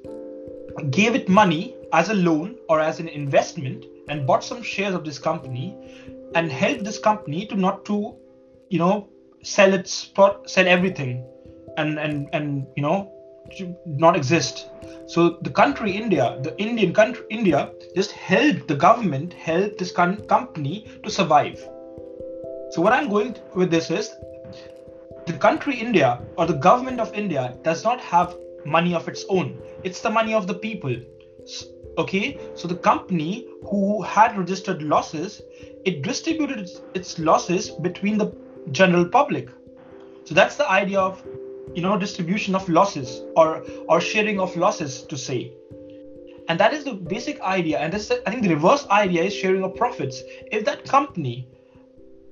gave 0.90 1.14
it 1.14 1.28
money 1.28 1.74
as 1.92 2.08
a 2.08 2.14
loan 2.14 2.56
or 2.68 2.80
as 2.80 3.00
an 3.00 3.08
investment 3.08 3.84
and 4.08 4.26
bought 4.26 4.42
some 4.42 4.62
shares 4.62 4.94
of 4.94 5.04
this 5.04 5.18
company 5.18 5.76
and 6.34 6.50
help 6.50 6.80
this 6.80 6.98
company 6.98 7.46
to 7.46 7.56
not 7.56 7.84
to 7.84 8.14
you 8.68 8.78
know 8.78 9.08
sell 9.42 9.72
its 9.72 10.12
sell 10.46 10.68
everything 10.68 11.24
and 11.76 11.98
and 11.98 12.28
and 12.32 12.66
you 12.76 12.82
know 12.82 13.12
not 13.86 14.16
exist. 14.16 14.68
So 15.06 15.38
the 15.42 15.50
country 15.50 15.92
india 15.92 16.38
the 16.42 16.56
indian 16.62 16.92
country 16.92 17.24
india 17.30 17.70
just 17.96 18.12
helped 18.12 18.68
the 18.68 18.76
government 18.76 19.32
help 19.32 19.78
this 19.78 19.92
con- 19.92 20.20
company 20.34 20.86
to 21.02 21.10
survive. 21.10 21.58
So 22.70 22.82
what 22.82 22.92
i'm 22.92 23.08
going 23.08 23.36
with 23.54 23.70
this 23.70 23.90
is 23.90 24.10
the 25.26 25.32
country 25.46 25.74
india 25.86 26.20
or 26.36 26.46
the 26.46 26.60
government 26.68 27.00
of 27.00 27.12
india 27.14 27.54
does 27.64 27.82
not 27.84 28.00
have 28.00 28.36
money 28.64 28.94
of 28.94 29.08
its 29.08 29.24
own. 29.28 29.58
It's 29.82 30.00
the 30.00 30.10
money 30.10 30.34
of 30.34 30.46
the 30.46 30.54
people 30.54 30.94
okay 31.98 32.38
so 32.54 32.68
the 32.68 32.74
company 32.76 33.46
who 33.68 34.02
had 34.02 34.36
registered 34.36 34.82
losses 34.82 35.42
it 35.84 36.02
distributed 36.02 36.68
its 36.94 37.18
losses 37.18 37.70
between 37.70 38.18
the 38.18 38.32
general 38.72 39.04
public. 39.04 39.48
So 40.24 40.34
that's 40.34 40.56
the 40.56 40.70
idea 40.70 41.00
of 41.00 41.22
you 41.74 41.82
know 41.82 41.96
distribution 41.96 42.54
of 42.54 42.68
losses 42.68 43.22
or 43.36 43.64
or 43.88 44.00
sharing 44.00 44.40
of 44.40 44.56
losses 44.56 45.02
to 45.04 45.16
say. 45.16 45.52
And 46.48 46.58
that 46.58 46.74
is 46.74 46.84
the 46.84 46.94
basic 46.94 47.40
idea 47.40 47.78
and 47.78 47.92
this 47.92 48.10
i 48.26 48.30
think 48.30 48.42
the 48.42 48.54
reverse 48.54 48.86
idea 48.88 49.22
is 49.22 49.34
sharing 49.34 49.64
of 49.64 49.74
profits. 49.76 50.22
If 50.52 50.64
that 50.64 50.84
company 50.84 51.48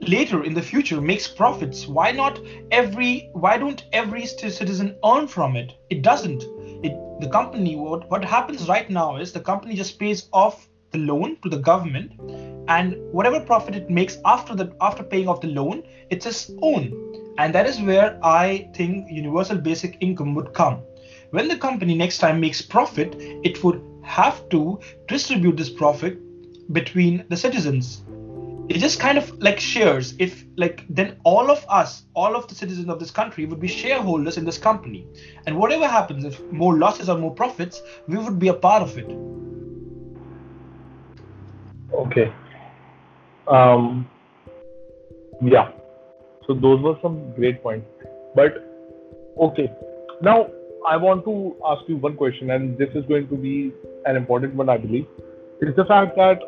later 0.01 0.45
in 0.45 0.55
the 0.55 0.63
future 0.63 1.01
makes 1.01 1.27
profits 1.27 1.87
why 1.87 2.13
not 2.13 2.41
every 2.71 3.31
why 3.33 3.59
don't 3.59 3.85
every 3.93 4.27
citizen 4.27 4.97
earn 5.05 5.27
from 5.27 5.57
it? 5.57 5.73
It 5.91 6.03
doesn't 6.03 6.45
it 6.83 6.95
the 7.21 7.29
company 7.29 7.77
what 7.77 8.09
what 8.11 8.25
happens 8.25 8.69
right 8.69 8.91
now 8.91 9.17
is 9.17 9.33
the 9.33 9.41
company 9.41 9.75
just 9.75 9.99
pays 9.99 10.29
off 10.33 10.69
the 10.93 10.99
loan 10.99 11.37
to 11.43 11.49
the 11.49 11.59
government 11.59 12.13
and 12.69 12.97
whatever 13.13 13.41
profit 13.41 13.75
it 13.75 13.91
makes 13.91 14.19
after 14.25 14.55
the 14.55 14.73
after 14.81 15.03
paying 15.03 15.29
off 15.29 15.41
the 15.41 15.49
loan 15.49 15.83
it's 16.11 16.27
its 16.27 16.51
own 16.63 16.93
and 17.39 17.55
that 17.55 17.67
is 17.67 17.81
where 17.81 18.19
I 18.23 18.69
think 18.75 19.09
universal 19.09 19.57
basic 19.57 19.97
income 20.01 20.35
would 20.35 20.53
come. 20.53 20.83
When 21.31 21.47
the 21.47 21.57
company 21.57 21.95
next 21.95 22.19
time 22.19 22.41
makes 22.41 22.61
profit, 22.61 23.15
it 23.17 23.63
would 23.63 23.81
have 24.03 24.49
to 24.49 24.81
distribute 25.07 25.57
this 25.57 25.71
profit 25.71 26.19
between 26.73 27.25
the 27.29 27.37
citizens. 27.37 28.03
It 28.69 28.79
just 28.79 29.01
kind 29.01 29.17
of 29.17 29.31
like 29.39 29.59
shares. 29.59 30.15
If 30.19 30.45
like 30.57 30.85
then 30.91 31.17
all 31.25 31.51
of 31.51 31.65
us, 31.69 32.03
all 32.15 32.37
of 32.37 32.49
the 32.49 32.55
citizens 32.55 32.89
of 32.89 32.99
this 32.99 33.11
country 33.11 33.47
would 33.47 33.61
be 33.61 33.69
shareholders 33.69 34.37
in 34.37 34.45
this 34.45 34.59
company. 34.59 35.07
And 35.47 35.57
whatever 35.57 35.87
happens, 35.87 36.25
if 36.25 36.41
more 36.53 36.77
losses 36.77 37.09
or 37.09 37.17
more 37.17 37.35
profits, 37.35 37.81
we 38.07 38.19
would 38.19 38.39
be 38.39 38.49
a 38.49 38.55
part 38.55 38.83
of 38.83 38.99
it. 38.99 39.11
Okay. 41.95 42.33
Um, 43.47 44.09
yeah. 45.43 45.71
So 46.47 46.55
those 46.55 46.83
were 46.83 46.99
some 47.01 47.33
great 47.35 47.63
points. 47.63 47.87
But 48.35 48.65
okay, 49.41 49.73
now 50.21 50.49
I 50.87 50.97
want 50.97 51.25
to 51.25 51.57
ask 51.67 51.83
you 51.89 51.97
one 51.97 52.17
question, 52.17 52.51
and 52.51 52.77
this 52.77 52.91
is 52.95 53.05
going 53.07 53.29
to 53.29 53.37
be 53.37 53.73
an 54.05 54.17
important 54.17 54.55
one, 54.55 54.69
I 54.69 54.77
believe. 54.77 55.07
Is 55.61 55.75
the 55.75 55.85
fact 55.87 56.17
that 56.17 56.41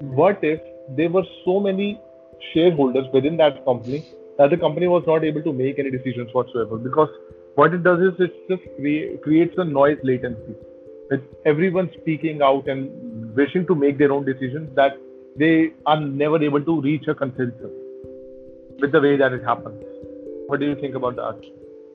what 0.00 0.38
if 0.42 0.60
there 0.96 1.10
were 1.10 1.24
so 1.44 1.60
many 1.60 2.00
shareholders 2.52 3.06
within 3.12 3.36
that 3.38 3.64
company 3.64 4.06
that 4.38 4.50
the 4.50 4.56
company 4.56 4.86
was 4.86 5.02
not 5.06 5.24
able 5.24 5.42
to 5.42 5.52
make 5.52 5.78
any 5.78 5.90
decisions 5.90 6.32
whatsoever? 6.32 6.76
Because 6.76 7.08
what 7.56 7.74
it 7.74 7.82
does 7.82 8.00
is 8.00 8.20
it 8.20 8.48
just 8.48 8.62
cre- 8.76 9.20
creates 9.22 9.54
a 9.58 9.64
noise 9.64 9.98
latency 10.02 10.54
with 11.10 11.22
everyone 11.44 11.90
speaking 12.00 12.42
out 12.42 12.68
and 12.68 13.34
wishing 13.34 13.66
to 13.66 13.74
make 13.74 13.98
their 13.98 14.12
own 14.12 14.24
decisions 14.24 14.74
that 14.76 14.96
they 15.36 15.72
are 15.86 16.00
never 16.00 16.42
able 16.42 16.62
to 16.62 16.80
reach 16.80 17.06
a 17.08 17.14
consensus 17.14 17.70
with 18.80 18.92
the 18.92 19.00
way 19.00 19.16
that 19.16 19.32
it 19.32 19.42
happens. 19.42 19.82
What 20.46 20.60
do 20.60 20.66
you 20.66 20.74
think 20.76 20.94
about 20.94 21.16
that? 21.16 21.40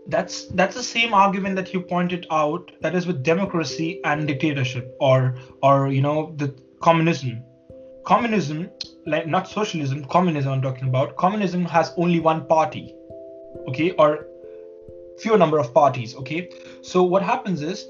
That's 0.07 0.45
that's 0.47 0.75
the 0.75 0.83
same 0.83 1.13
argument 1.13 1.55
that 1.55 1.73
you 1.73 1.79
pointed 1.79 2.27
out. 2.29 2.71
That 2.81 2.93
is 2.93 3.07
with 3.07 3.23
democracy 3.23 4.01
and 4.03 4.27
dictatorship, 4.27 4.95
or 4.99 5.35
or 5.61 5.87
you 5.87 6.01
know 6.01 6.33
the 6.35 6.53
communism. 6.81 7.41
Communism, 8.05 8.69
like 9.05 9.27
not 9.27 9.47
socialism, 9.47 10.05
communism. 10.05 10.53
I'm 10.53 10.61
talking 10.61 10.87
about. 10.87 11.15
Communism 11.15 11.65
has 11.65 11.93
only 11.97 12.19
one 12.19 12.45
party, 12.45 12.95
okay, 13.67 13.91
or 13.91 14.25
fewer 15.19 15.37
number 15.37 15.59
of 15.59 15.73
parties. 15.73 16.15
Okay, 16.15 16.49
so 16.81 17.03
what 17.03 17.21
happens 17.21 17.61
is 17.61 17.87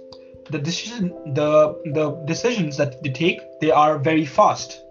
the 0.50 0.60
decision, 0.60 1.10
the 1.34 1.79
the 1.93 2.12
decisions 2.25 2.77
that 2.77 3.01
they 3.03 3.12
take, 3.12 3.41
they 3.60 3.72
are 3.72 3.98
very 3.98 4.25
fast 4.25 4.84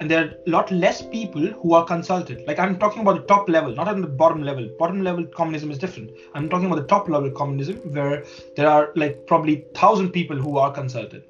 and 0.00 0.10
there 0.10 0.24
are 0.24 0.30
a 0.46 0.50
lot 0.50 0.70
less 0.70 1.02
people 1.02 1.46
who 1.46 1.72
are 1.74 1.84
consulted. 1.84 2.46
Like 2.46 2.58
I'm 2.58 2.78
talking 2.78 3.02
about 3.02 3.16
the 3.16 3.26
top 3.26 3.48
level, 3.48 3.74
not 3.74 3.88
on 3.88 4.00
the 4.00 4.06
bottom 4.06 4.42
level. 4.42 4.68
Bottom 4.78 5.02
level 5.02 5.24
communism 5.24 5.70
is 5.70 5.78
different. 5.78 6.10
I'm 6.34 6.48
talking 6.48 6.66
about 6.66 6.76
the 6.76 6.86
top 6.86 7.08
level 7.08 7.30
communism 7.30 7.76
where 7.92 8.24
there 8.56 8.68
are 8.68 8.92
like 8.94 9.26
probably 9.26 9.64
thousand 9.74 10.10
people 10.10 10.36
who 10.36 10.58
are 10.58 10.72
consulted. 10.72 11.24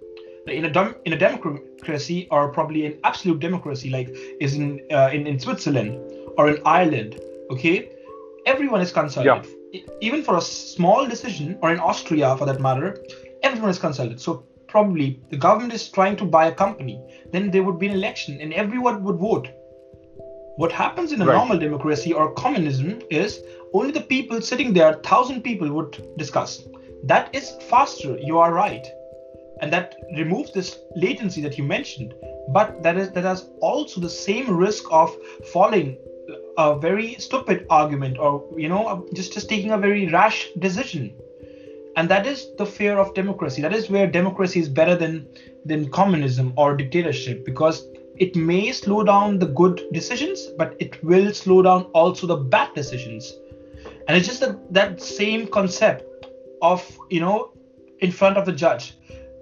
In 0.47 0.65
a 0.65 0.71
dem- 0.71 0.95
in 1.05 1.13
a 1.13 1.19
democracy 1.19 2.29
or 2.31 2.53
probably 2.53 2.87
an 2.87 2.99
absolute 3.05 3.41
democracy 3.41 3.91
like 3.91 4.09
is 4.41 4.55
in 4.55 4.81
uh, 4.93 5.11
in 5.13 5.27
in 5.27 5.39
Switzerland 5.41 5.99
or 6.39 6.51
in 6.51 6.63
Ireland, 6.65 7.21
okay, 7.51 7.91
everyone 8.47 8.81
is 8.81 8.93
consulted. 8.93 9.47
Yeah. 9.73 9.81
Even 10.01 10.23
for 10.23 10.37
a 10.37 10.41
small 10.41 11.07
decision, 11.07 11.59
or 11.63 11.73
in 11.73 11.81
Austria 11.81 12.37
for 12.37 12.47
that 12.47 12.61
matter, 12.61 12.97
everyone 13.43 13.71
is 13.71 13.79
consulted. 13.79 14.21
So 14.21 14.45
probably 14.69 15.21
the 15.31 15.37
government 15.37 15.73
is 15.73 15.89
trying 15.89 16.17
to 16.17 16.25
buy 16.25 16.47
a 16.47 16.55
company, 16.55 17.01
then 17.33 17.51
there 17.51 17.63
would 17.63 17.79
be 17.79 17.89
an 17.89 17.95
election 17.95 18.41
and 18.41 18.53
everyone 18.53 19.03
would 19.05 19.17
vote. 19.17 19.49
What 20.57 20.73
happens 20.73 21.13
in 21.13 21.21
a 21.21 21.27
right. 21.27 21.35
normal 21.35 21.59
democracy 21.59 22.13
or 22.13 22.33
communism 22.33 23.01
is 23.11 23.41
only 23.75 23.93
the 23.93 24.01
people 24.01 24.41
sitting 24.41 24.73
there, 24.73 24.95
thousand 24.95 25.43
people 25.43 25.71
would 25.73 26.17
discuss. 26.17 26.63
That 27.05 27.35
is 27.35 27.51
faster, 27.69 28.19
you 28.19 28.39
are 28.39 28.53
right. 28.53 28.87
And 29.61 29.73
that 29.73 29.97
removes 30.15 30.53
this 30.53 30.79
latency 30.95 31.41
that 31.43 31.57
you 31.57 31.65
mentioned. 31.65 32.15
But 32.49 32.83
that 32.83 32.97
is 32.97 33.11
that 33.13 33.25
has 33.25 33.49
also 33.61 34.01
the 34.01 34.11
same 34.11 34.55
risk 34.55 34.85
of 34.91 35.17
falling 35.53 35.97
uh, 36.59 36.63
a 36.63 36.79
very 36.79 37.15
stupid 37.15 37.67
argument 37.71 38.19
or 38.19 38.45
you 38.57 38.69
know 38.69 38.87
uh, 38.87 39.01
just 39.15 39.33
just 39.33 39.49
taking 39.49 39.71
a 39.73 39.79
very 39.79 40.09
rash 40.09 40.49
decision. 40.59 41.15
And 41.97 42.11
that 42.11 42.27
is 42.27 42.49
the 42.59 42.67
fear 42.67 42.99
of 42.99 43.15
democracy. 43.15 43.63
That 43.63 43.73
is 43.73 43.89
where 43.89 44.07
democracy 44.07 44.61
is 44.61 44.69
better 44.69 44.95
than 44.95 45.27
than 45.65 45.91
communism 45.91 46.53
or 46.57 46.77
dictatorship 46.77 47.45
because 47.45 47.87
it 48.19 48.37
may 48.37 48.73
slow 48.73 49.03
down 49.03 49.39
the 49.39 49.47
good 49.47 49.83
decisions 49.93 50.47
but 50.59 50.77
it 50.79 51.03
will 51.03 51.33
slow 51.33 51.63
down 51.63 51.85
also 51.95 52.27
the 52.27 52.37
bad 52.37 52.75
decisions. 52.75 53.33
And 54.09 54.17
it's 54.17 54.27
just 54.27 54.41
that, 54.41 54.73
that 54.73 55.03
same 55.03 55.47
concept 55.49 56.05
of 56.63 56.85
you 57.11 57.21
know 57.21 57.53
in 58.01 58.11
front 58.11 58.37
of 58.37 58.47
the 58.47 58.53
judge 58.53 58.95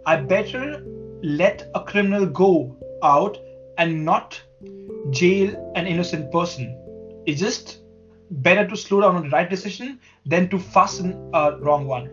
i 0.07 0.17
better 0.17 0.83
let 1.23 1.71
a 1.75 1.85
criminal 1.85 2.27
go 2.27 2.77
out 3.03 3.39
and 3.79 4.05
not 4.05 4.41
jail 5.11 5.73
an 5.77 5.87
innocent 5.87 6.31
person 6.33 6.75
it's 7.27 7.41
just 7.41 7.79
better 8.31 8.67
to 8.67 8.77
slow 8.77 9.01
down 9.01 9.17
on 9.17 9.23
the 9.23 9.31
right 9.31 9.51
decision 9.51 9.99
than 10.27 10.49
to 10.49 10.59
fasten 10.59 11.31
a 11.35 11.57
wrong 11.61 11.87
one 11.87 12.09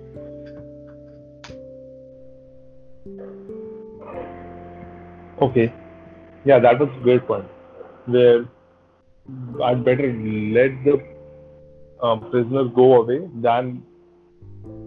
Okay. 5.42 5.74
Yeah, 6.46 6.60
that 6.60 6.80
was 6.80 6.90
a 6.96 7.04
great 7.04 7.26
point. 7.26 7.46
Where 8.06 8.46
I'd 9.64 9.84
better 9.84 10.14
let 10.14 10.84
the 10.84 11.02
um, 12.02 12.30
prisoners 12.30 12.70
go 12.76 13.02
away 13.02 13.28
than 13.36 13.84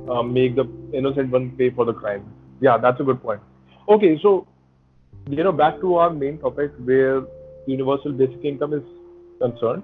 um, 0.08 0.32
make 0.32 0.54
the 0.54 0.64
innocent 0.92 1.30
one 1.30 1.50
pay 1.56 1.70
for 1.70 1.84
the 1.84 1.92
crime. 1.92 2.24
Yeah, 2.60 2.78
that's 2.78 3.00
a 3.00 3.04
good 3.04 3.22
point. 3.22 3.40
Okay, 3.88 4.18
so 4.22 4.46
you 5.28 5.42
know, 5.42 5.52
back 5.52 5.80
to 5.80 5.96
our 5.96 6.10
main 6.10 6.38
topic 6.38 6.72
where 6.84 7.22
universal 7.66 8.12
basic 8.12 8.44
income 8.44 8.74
is 8.74 8.82
concerned. 9.40 9.82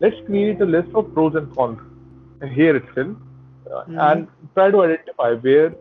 Let's 0.00 0.16
create 0.26 0.60
a 0.60 0.64
list 0.64 0.88
of 0.94 1.12
pros 1.12 1.34
and 1.34 1.54
cons 1.54 1.78
here 2.54 2.76
itself 2.76 3.16
uh, 3.66 3.84
mm-hmm. 3.84 3.98
and 3.98 4.28
try 4.54 4.70
to 4.70 4.82
identify 4.82 5.34
where 5.34 5.74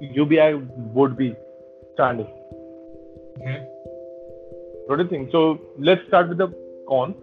UBI 0.00 0.54
would 0.94 1.16
be 1.16 1.34
standing. 1.94 2.28
Okay. 3.40 3.66
What 4.86 4.96
do 4.96 5.02
you 5.02 5.08
think? 5.08 5.32
So 5.32 5.60
let's 5.76 6.06
start 6.06 6.28
with 6.28 6.38
the 6.38 6.48
cons. 6.88 7.16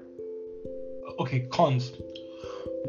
Okay, 1.19 1.48
cons. 1.51 1.93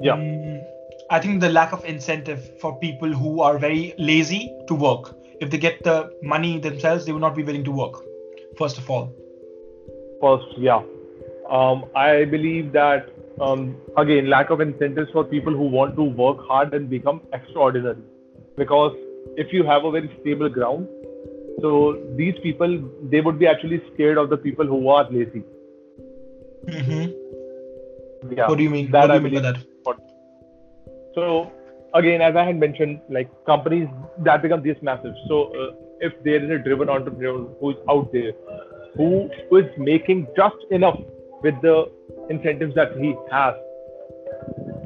Yeah. 0.02 0.14
Um, 0.14 0.60
I 1.08 1.20
think 1.20 1.40
the 1.40 1.48
lack 1.48 1.72
of 1.72 1.84
incentive 1.84 2.58
for 2.60 2.78
people 2.80 3.12
who 3.12 3.40
are 3.40 3.58
very 3.58 3.94
lazy 3.96 4.52
to 4.66 4.74
work. 4.74 5.14
If 5.40 5.50
they 5.50 5.58
get 5.58 5.84
the 5.84 6.12
money 6.22 6.58
themselves, 6.58 7.04
they 7.04 7.12
will 7.12 7.20
not 7.20 7.36
be 7.36 7.44
willing 7.44 7.64
to 7.64 7.70
work. 7.70 8.02
First 8.58 8.78
of 8.78 8.90
all. 8.90 9.14
First, 10.20 10.58
yeah. 10.58 10.82
Um, 11.48 11.84
I 11.94 12.24
believe 12.24 12.72
that 12.72 13.08
um, 13.40 13.76
again, 13.96 14.28
lack 14.28 14.50
of 14.50 14.60
incentives 14.60 15.10
for 15.12 15.22
people 15.22 15.52
who 15.52 15.68
want 15.68 15.94
to 15.96 16.02
work 16.02 16.44
hard 16.46 16.74
and 16.74 16.88
become 16.90 17.20
extraordinary. 17.32 18.02
Because 18.56 18.96
if 19.36 19.52
you 19.52 19.62
have 19.64 19.84
a 19.84 19.90
very 19.90 20.10
stable 20.20 20.48
ground, 20.48 20.88
so 21.60 22.02
these 22.16 22.34
people, 22.42 22.82
they 23.10 23.20
would 23.20 23.38
be 23.38 23.46
actually 23.46 23.82
scared 23.94 24.18
of 24.18 24.30
the 24.30 24.36
people 24.36 24.66
who 24.66 24.88
are 24.88 25.04
lazy. 25.10 25.44
Mm-hmm. 26.66 28.32
Yeah. 28.32 28.48
What 28.48 28.58
do 28.58 28.64
you 28.64 28.70
mean? 28.70 28.90
That 28.90 29.02
what 29.02 29.06
do 29.08 29.12
I 29.12 29.16
you 29.16 29.22
mean 29.22 29.34
by 29.34 29.52
that? 29.52 29.75
So 31.16 31.50
again, 31.94 32.20
as 32.20 32.36
I 32.36 32.44
had 32.44 32.60
mentioned, 32.60 33.00
like 33.08 33.28
companies 33.46 33.88
that 34.18 34.42
become 34.42 34.62
this 34.62 34.76
massive. 34.82 35.14
So 35.28 35.44
uh, 35.44 35.74
if 36.00 36.12
there 36.22 36.44
is 36.44 36.50
a 36.50 36.62
driven 36.62 36.90
entrepreneur 36.90 37.48
who's 37.58 37.76
out 37.90 38.12
there, 38.12 38.32
who 38.96 39.30
is 39.52 39.64
making 39.78 40.26
just 40.36 40.56
enough 40.70 41.00
with 41.42 41.54
the 41.62 41.90
incentives 42.28 42.74
that 42.74 42.92
he 42.98 43.14
has, 43.32 43.54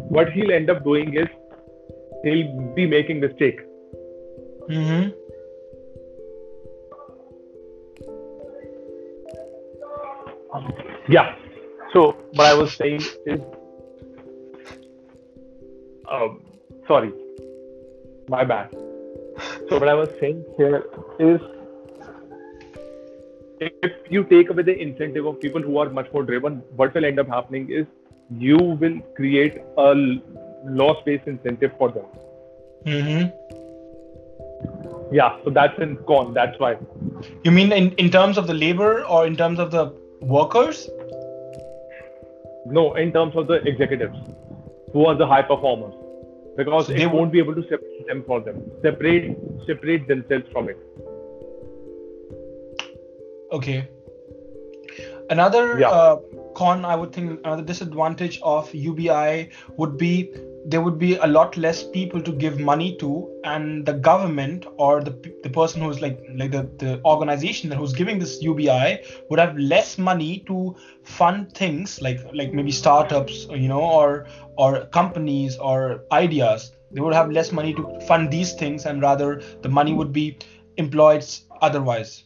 what 0.08 0.30
he'll 0.32 0.52
end 0.52 0.70
up 0.70 0.84
doing 0.84 1.14
is 1.14 1.26
he'll 2.22 2.74
be 2.74 2.86
making 2.86 3.20
mistake. 3.20 3.60
Mm-hmm. 4.68 5.10
Yeah. 11.08 11.34
So 11.92 12.16
what 12.34 12.46
I 12.46 12.54
was 12.54 12.72
saying 12.74 13.02
is, 13.26 13.40
um, 16.10 16.42
sorry, 16.86 17.12
my 18.28 18.44
bad. 18.44 18.70
So 19.68 19.78
what 19.78 19.88
I 19.88 19.94
was 19.94 20.08
saying 20.20 20.44
here 20.56 20.84
is, 21.18 21.40
if 23.60 23.92
you 24.10 24.24
take 24.24 24.50
away 24.50 24.62
the 24.62 24.76
incentive 24.76 25.26
of 25.26 25.40
people 25.40 25.62
who 25.62 25.78
are 25.78 25.88
much 25.88 26.12
more 26.12 26.22
driven, 26.22 26.62
what 26.76 26.94
will 26.94 27.04
end 27.04 27.18
up 27.20 27.28
happening 27.28 27.70
is 27.70 27.86
you 28.38 28.56
will 28.56 28.98
create 29.16 29.60
a 29.76 29.94
loss-based 30.64 31.26
incentive 31.26 31.72
for 31.78 31.90
them. 31.90 32.04
Mm-hmm. 32.84 33.28
Yeah. 35.14 35.36
So 35.44 35.50
that's 35.50 35.78
in 35.78 35.96
con. 36.06 36.32
That's 36.34 36.58
why. 36.58 36.76
You 37.44 37.50
mean 37.50 37.72
in, 37.72 37.92
in 37.92 38.10
terms 38.10 38.38
of 38.38 38.46
the 38.46 38.54
labor 38.54 39.04
or 39.04 39.26
in 39.26 39.36
terms 39.36 39.58
of 39.58 39.70
the 39.70 39.92
workers? 40.20 40.88
No, 42.66 42.94
in 42.94 43.12
terms 43.12 43.34
of 43.36 43.46
the 43.46 43.54
executives, 43.66 44.18
who 44.92 45.06
are 45.06 45.14
the 45.14 45.26
high 45.26 45.42
performers, 45.42 45.94
because 46.56 46.86
So 46.86 46.92
they 46.92 47.06
won't 47.06 47.32
be 47.32 47.38
able 47.38 47.54
to 47.54 47.62
separate 47.62 48.06
them 48.06 48.24
from 48.26 48.44
them, 48.44 48.62
separate 48.82 49.38
separate 49.66 50.08
themselves 50.08 50.46
from 50.52 50.68
it. 50.68 50.78
Okay. 53.52 53.88
Another 55.30 55.78
Yeah. 55.78 55.90
uh, 55.90 56.16
con, 56.54 56.84
I 56.84 56.96
would 56.96 57.12
think, 57.12 57.40
another 57.44 57.62
disadvantage 57.62 58.40
of 58.42 58.72
UBI 58.74 59.50
would 59.76 59.96
be 59.96 60.32
there 60.66 60.80
would 60.80 60.98
be 60.98 61.16
a 61.16 61.26
lot 61.26 61.56
less 61.56 61.82
people 61.82 62.20
to 62.20 62.32
give 62.32 62.58
money 62.58 62.96
to, 62.96 63.28
and 63.44 63.86
the 63.86 63.94
government 63.94 64.66
or 64.76 65.02
the 65.02 65.12
the 65.42 65.48
person 65.48 65.82
who's 65.82 66.00
like 66.00 66.20
like 66.36 66.50
the, 66.50 66.68
the 66.78 67.00
organization 67.04 67.70
that 67.70 67.76
who's 67.76 67.92
giving 67.92 68.18
this 68.18 68.42
UBI 68.42 69.02
would 69.28 69.38
have 69.38 69.56
less 69.58 69.96
money 69.98 70.44
to 70.46 70.76
fund 71.02 71.52
things 71.54 72.00
like 72.02 72.20
like 72.34 72.52
maybe 72.52 72.70
startups, 72.70 73.46
you 73.50 73.68
know, 73.68 73.80
or 73.80 74.26
or 74.58 74.86
companies 74.86 75.56
or 75.56 76.04
ideas. 76.12 76.72
They 76.92 77.00
would 77.00 77.14
have 77.14 77.30
less 77.30 77.52
money 77.52 77.72
to 77.74 78.00
fund 78.06 78.30
these 78.30 78.54
things, 78.54 78.84
and 78.84 79.00
rather 79.00 79.42
the 79.62 79.68
money 79.68 79.94
would 79.94 80.12
be 80.12 80.38
employed 80.76 81.24
otherwise. 81.62 82.24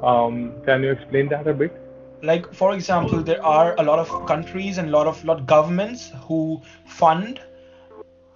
Um, 0.00 0.54
can 0.64 0.82
you 0.82 0.92
explain 0.92 1.28
that 1.28 1.46
a 1.46 1.54
bit? 1.54 1.85
Like 2.30 2.46
for 2.60 2.72
example 2.74 3.22
there 3.30 3.42
are 3.56 3.74
a 3.78 3.82
lot 3.88 3.98
of 4.04 4.12
countries 4.26 4.78
and 4.78 4.88
a 4.88 4.92
lot 4.96 5.06
of 5.12 5.24
lot 5.30 5.44
governments 5.46 6.10
who 6.26 6.40
fund 6.86 7.40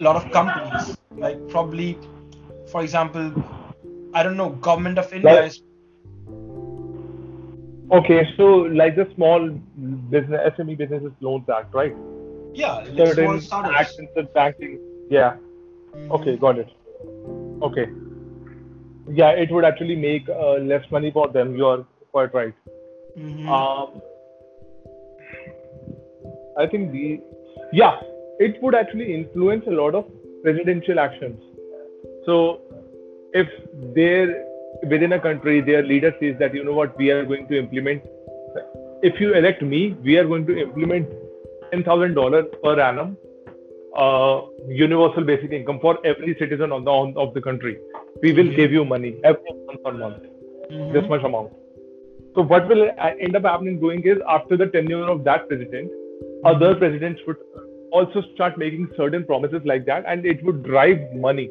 a 0.01 0.05
lot 0.09 0.17
of 0.21 0.31
companies 0.33 0.97
like 1.25 1.41
probably 1.49 1.89
for 2.73 2.83
example 2.83 3.33
i 4.15 4.23
don't 4.23 4.37
know 4.43 4.51
government 4.69 4.99
of 5.05 5.13
india 5.21 5.35
Like- 5.35 5.51
is 5.53 5.61
Okay, 7.99 8.19
so 8.37 8.45
like 8.81 8.95
the 8.95 9.05
small 9.15 9.49
business 10.11 10.53
SME 10.57 10.77
businesses 10.79 11.11
loans 11.21 11.49
act, 11.49 11.75
right? 11.75 11.97
yeah 12.55 12.75
like 12.99 13.09
Certain 13.15 13.41
acts 13.79 13.99
in 13.99 14.07
the 14.19 14.23
banking. 14.37 14.77
Yeah. 15.11 15.33
Mhm. 15.95 16.11
Okay, 16.19 16.37
got 16.45 16.61
it. 16.63 16.71
Okay. 17.69 17.87
Yeah, 19.21 19.31
it 19.45 19.51
would 19.51 19.65
actually 19.71 19.97
make 19.97 20.29
uh, 20.29 20.53
less 20.73 20.87
money 20.93 21.11
for 21.11 21.27
them. 21.39 21.57
You 21.57 21.67
are 21.67 21.85
quite 22.13 22.33
right. 22.33 22.55
Mhm. 23.19 23.49
Um, 23.49 24.03
I 26.57 26.67
think 26.67 26.93
the 26.93 27.21
yeah, 27.73 28.01
it 28.39 28.63
would 28.63 28.75
actually 28.75 29.15
influence 29.15 29.65
a 29.67 29.71
lot 29.71 29.95
of 29.95 30.07
presidential 30.43 30.99
actions. 30.99 31.41
So 32.27 32.61
if 33.33 33.49
there 33.95 34.45
within 34.91 35.13
a 35.13 35.21
country 35.21 35.61
their 35.61 35.83
leader 35.83 36.15
says 36.21 36.37
that 36.39 36.55
you 36.55 36.65
know 36.65 36.73
what 36.73 36.97
we 36.99 37.11
are 37.11 37.25
going 37.25 37.47
to 37.49 37.59
implement 37.59 38.03
if 39.03 39.21
you 39.21 39.35
elect 39.35 39.63
me 39.63 39.81
we 40.05 40.17
are 40.17 40.25
going 40.25 40.47
to 40.47 40.57
implement 40.63 41.09
ten 41.71 41.83
thousand 41.85 42.15
dollars 42.15 42.47
per 42.63 42.79
annum 42.81 43.17
uh, 43.97 44.41
universal 44.69 45.25
basic 45.25 45.53
income 45.53 45.79
for 45.81 45.99
every 46.05 46.35
citizen 46.39 46.73
on 46.73 46.85
the 46.85 46.97
of 47.25 47.35
the 47.35 47.41
country 47.41 47.77
we 48.23 48.33
will 48.33 48.49
Okay. 48.49 48.57
give 48.57 48.73
you 48.73 48.85
money 48.85 49.13
every 49.25 49.55
month 49.67 49.81
on 49.93 49.99
month 49.99 50.23
Mhm. 50.71 50.93
this 50.93 51.09
much 51.09 51.23
amount. 51.31 51.51
So 52.35 52.43
what 52.43 52.69
will 52.69 52.91
uh, 52.91 53.11
end 53.21 53.37
up 53.37 53.43
happening 53.43 53.81
doing 53.81 54.03
is 54.05 54.19
after 54.29 54.57
the 54.57 54.67
tenure 54.67 55.05
of 55.05 55.25
that 55.25 55.49
president, 55.49 55.91
other 56.45 56.75
presidents 56.75 57.21
would 57.27 57.37
also 57.93 58.23
start 58.35 58.57
making 58.57 58.89
certain 58.97 59.25
promises 59.25 59.63
like 59.65 59.85
that, 59.87 60.05
and 60.07 60.25
it 60.25 60.45
would 60.45 60.63
drive 60.63 61.01
money. 61.15 61.51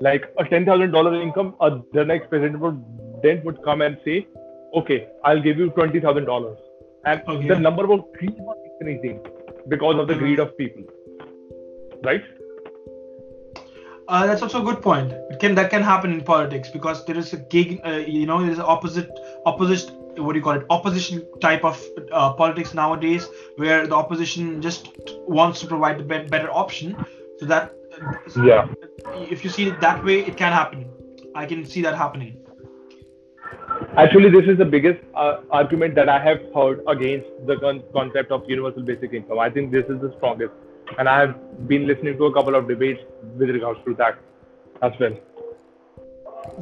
Like 0.00 0.32
a 0.38 0.44
ten 0.44 0.64
thousand 0.64 0.92
dollar 0.92 1.20
income, 1.20 1.54
uh, 1.60 1.78
the 1.92 2.04
next 2.04 2.28
president 2.28 2.60
would 2.60 2.84
then 3.22 3.42
would 3.44 3.62
come 3.64 3.82
and 3.82 3.98
say, 4.04 4.26
"Okay, 4.74 5.08
I'll 5.24 5.42
give 5.42 5.58
you 5.58 5.70
twenty 5.70 6.00
thousand 6.00 6.26
dollars," 6.26 6.58
and 7.06 7.22
Okay. 7.28 7.48
the 7.48 7.58
number 7.58 7.86
will 7.86 8.02
keep 8.20 8.38
on 8.40 8.56
increasing 8.70 9.20
because 9.68 9.98
of 9.98 10.08
the 10.08 10.14
greed 10.14 10.38
of 10.38 10.56
people, 10.56 10.84
right? 12.02 12.22
Uh, 14.06 14.26
that's 14.26 14.42
also 14.42 14.60
a 14.60 14.64
good 14.64 14.82
point. 14.82 15.12
It 15.30 15.40
can 15.40 15.54
that 15.56 15.70
can 15.70 15.82
happen 15.82 16.12
in 16.12 16.22
politics 16.22 16.70
because 16.70 17.04
there 17.06 17.16
is 17.16 17.32
a 17.32 17.38
gig, 17.38 17.80
uh, 17.84 18.02
you 18.06 18.26
know, 18.26 18.44
there's 18.44 18.58
opposite 18.58 19.10
opposite 19.46 19.90
what 20.18 20.32
do 20.32 20.38
you 20.38 20.44
call 20.44 20.52
it 20.54 20.66
opposition 20.70 21.22
type 21.40 21.64
of 21.64 21.82
uh, 22.12 22.32
politics 22.34 22.74
nowadays 22.74 23.28
where 23.56 23.86
the 23.86 23.94
opposition 23.94 24.60
just 24.62 24.88
wants 25.26 25.60
to 25.60 25.66
provide 25.66 25.98
the 25.98 26.04
bet- 26.04 26.30
better 26.30 26.50
option 26.50 26.96
so 27.38 27.46
that 27.46 27.72
Yeah. 28.44 28.68
if 29.36 29.44
you 29.44 29.50
see 29.50 29.68
it 29.68 29.80
that 29.80 30.04
way 30.04 30.20
it 30.20 30.36
can 30.36 30.52
happen 30.52 30.86
i 31.34 31.46
can 31.46 31.64
see 31.74 31.82
that 31.82 31.96
happening 31.96 32.36
Actually, 33.96 34.28
this 34.30 34.46
is 34.48 34.58
the 34.58 34.64
biggest 34.64 35.00
uh, 35.14 35.40
argument 35.50 35.94
that 35.94 36.08
I 36.08 36.18
have 36.18 36.40
heard 36.54 36.80
against 36.88 37.28
the 37.46 37.56
con- 37.56 37.82
concept 37.92 38.32
of 38.32 38.48
universal 38.48 38.82
basic 38.82 39.12
income. 39.12 39.38
I 39.38 39.50
think 39.50 39.70
this 39.70 39.84
is 39.88 40.00
the 40.00 40.12
strongest, 40.16 40.52
and 40.98 41.08
I 41.08 41.20
have 41.20 41.68
been 41.68 41.86
listening 41.86 42.18
to 42.18 42.24
a 42.26 42.32
couple 42.34 42.56
of 42.56 42.66
debates 42.66 43.00
with 43.36 43.50
regards 43.50 43.78
to 43.84 43.94
that 43.94 44.18
as 44.82 44.92
well. 44.98 45.16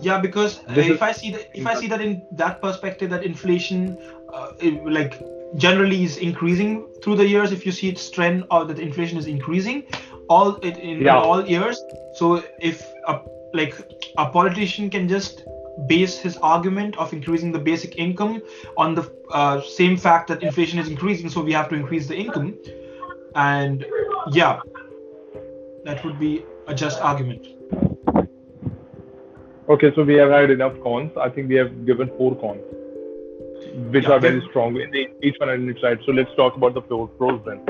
Yeah 0.01 0.19
because 0.19 0.59
uh, 0.61 0.75
if 0.77 0.91
is- 0.91 1.03
i 1.03 1.13
see 1.13 1.31
that 1.31 1.49
if 1.55 1.67
i 1.67 1.75
see 1.75 1.87
that 1.89 2.01
in 2.01 2.23
that 2.33 2.61
perspective 2.63 3.11
that 3.11 3.25
inflation 3.25 3.99
uh, 4.33 4.53
it, 4.61 4.85
like 4.87 5.21
generally 5.57 6.03
is 6.03 6.17
increasing 6.17 6.87
through 7.03 7.17
the 7.17 7.27
years 7.27 7.53
if 7.53 7.67
you 7.67 7.73
see 7.73 7.89
its 7.89 8.11
trend 8.11 8.45
or 8.51 8.65
that 8.65 8.79
inflation 8.79 9.19
is 9.19 9.27
increasing 9.27 9.83
all 10.29 10.57
it 10.57 10.77
in, 10.79 10.99
in 10.99 11.03
Yeah. 11.03 11.19
all 11.19 11.45
years 11.47 11.81
so 12.15 12.43
if 12.61 12.83
a, 13.09 13.21
like 13.53 13.75
a 14.19 14.27
politician 14.31 14.89
can 14.89 15.09
just 15.09 15.43
base 15.89 16.19
his 16.19 16.37
argument 16.39 16.97
of 16.99 17.13
increasing 17.13 17.53
the 17.53 17.59
basic 17.59 17.99
income 17.99 18.43
on 18.77 18.95
the 18.95 19.11
uh, 19.33 19.61
same 19.61 19.97
fact 19.97 20.29
that 20.29 20.43
inflation 20.43 20.79
is 20.79 20.89
increasing 20.89 21.29
so 21.29 21.43
we 21.43 21.53
have 21.53 21.69
to 21.69 21.75
increase 21.75 22.07
the 22.07 22.17
income 22.17 22.55
and 23.35 23.85
yeah 24.31 24.61
that 25.85 26.05
would 26.05 26.19
be 26.19 26.45
a 26.69 26.75
just 26.75 27.01
argument 27.01 27.47
Okay, 29.73 29.91
so 29.95 30.03
we 30.03 30.15
have 30.15 30.31
had 30.31 30.51
enough 30.51 30.75
cons. 30.83 31.13
I 31.17 31.29
think 31.31 31.49
we 31.49 31.55
have 31.57 31.87
given 31.87 32.09
four 32.19 32.35
cons, 32.37 32.63
which 33.93 34.05
Yeah, 34.05 34.13
are 34.13 34.21
very 34.21 34.43
strong 34.51 34.77
in 34.81 34.91
the, 34.91 35.09
each 35.23 35.37
one 35.39 35.49
on 35.51 35.69
its 35.69 35.81
side. 35.81 36.01
So 36.05 36.13
let's 36.13 36.35
talk 36.37 36.57
about 36.57 36.75
the 36.75 36.83
pros, 36.83 37.11
pros 37.19 37.41
then. 37.47 37.65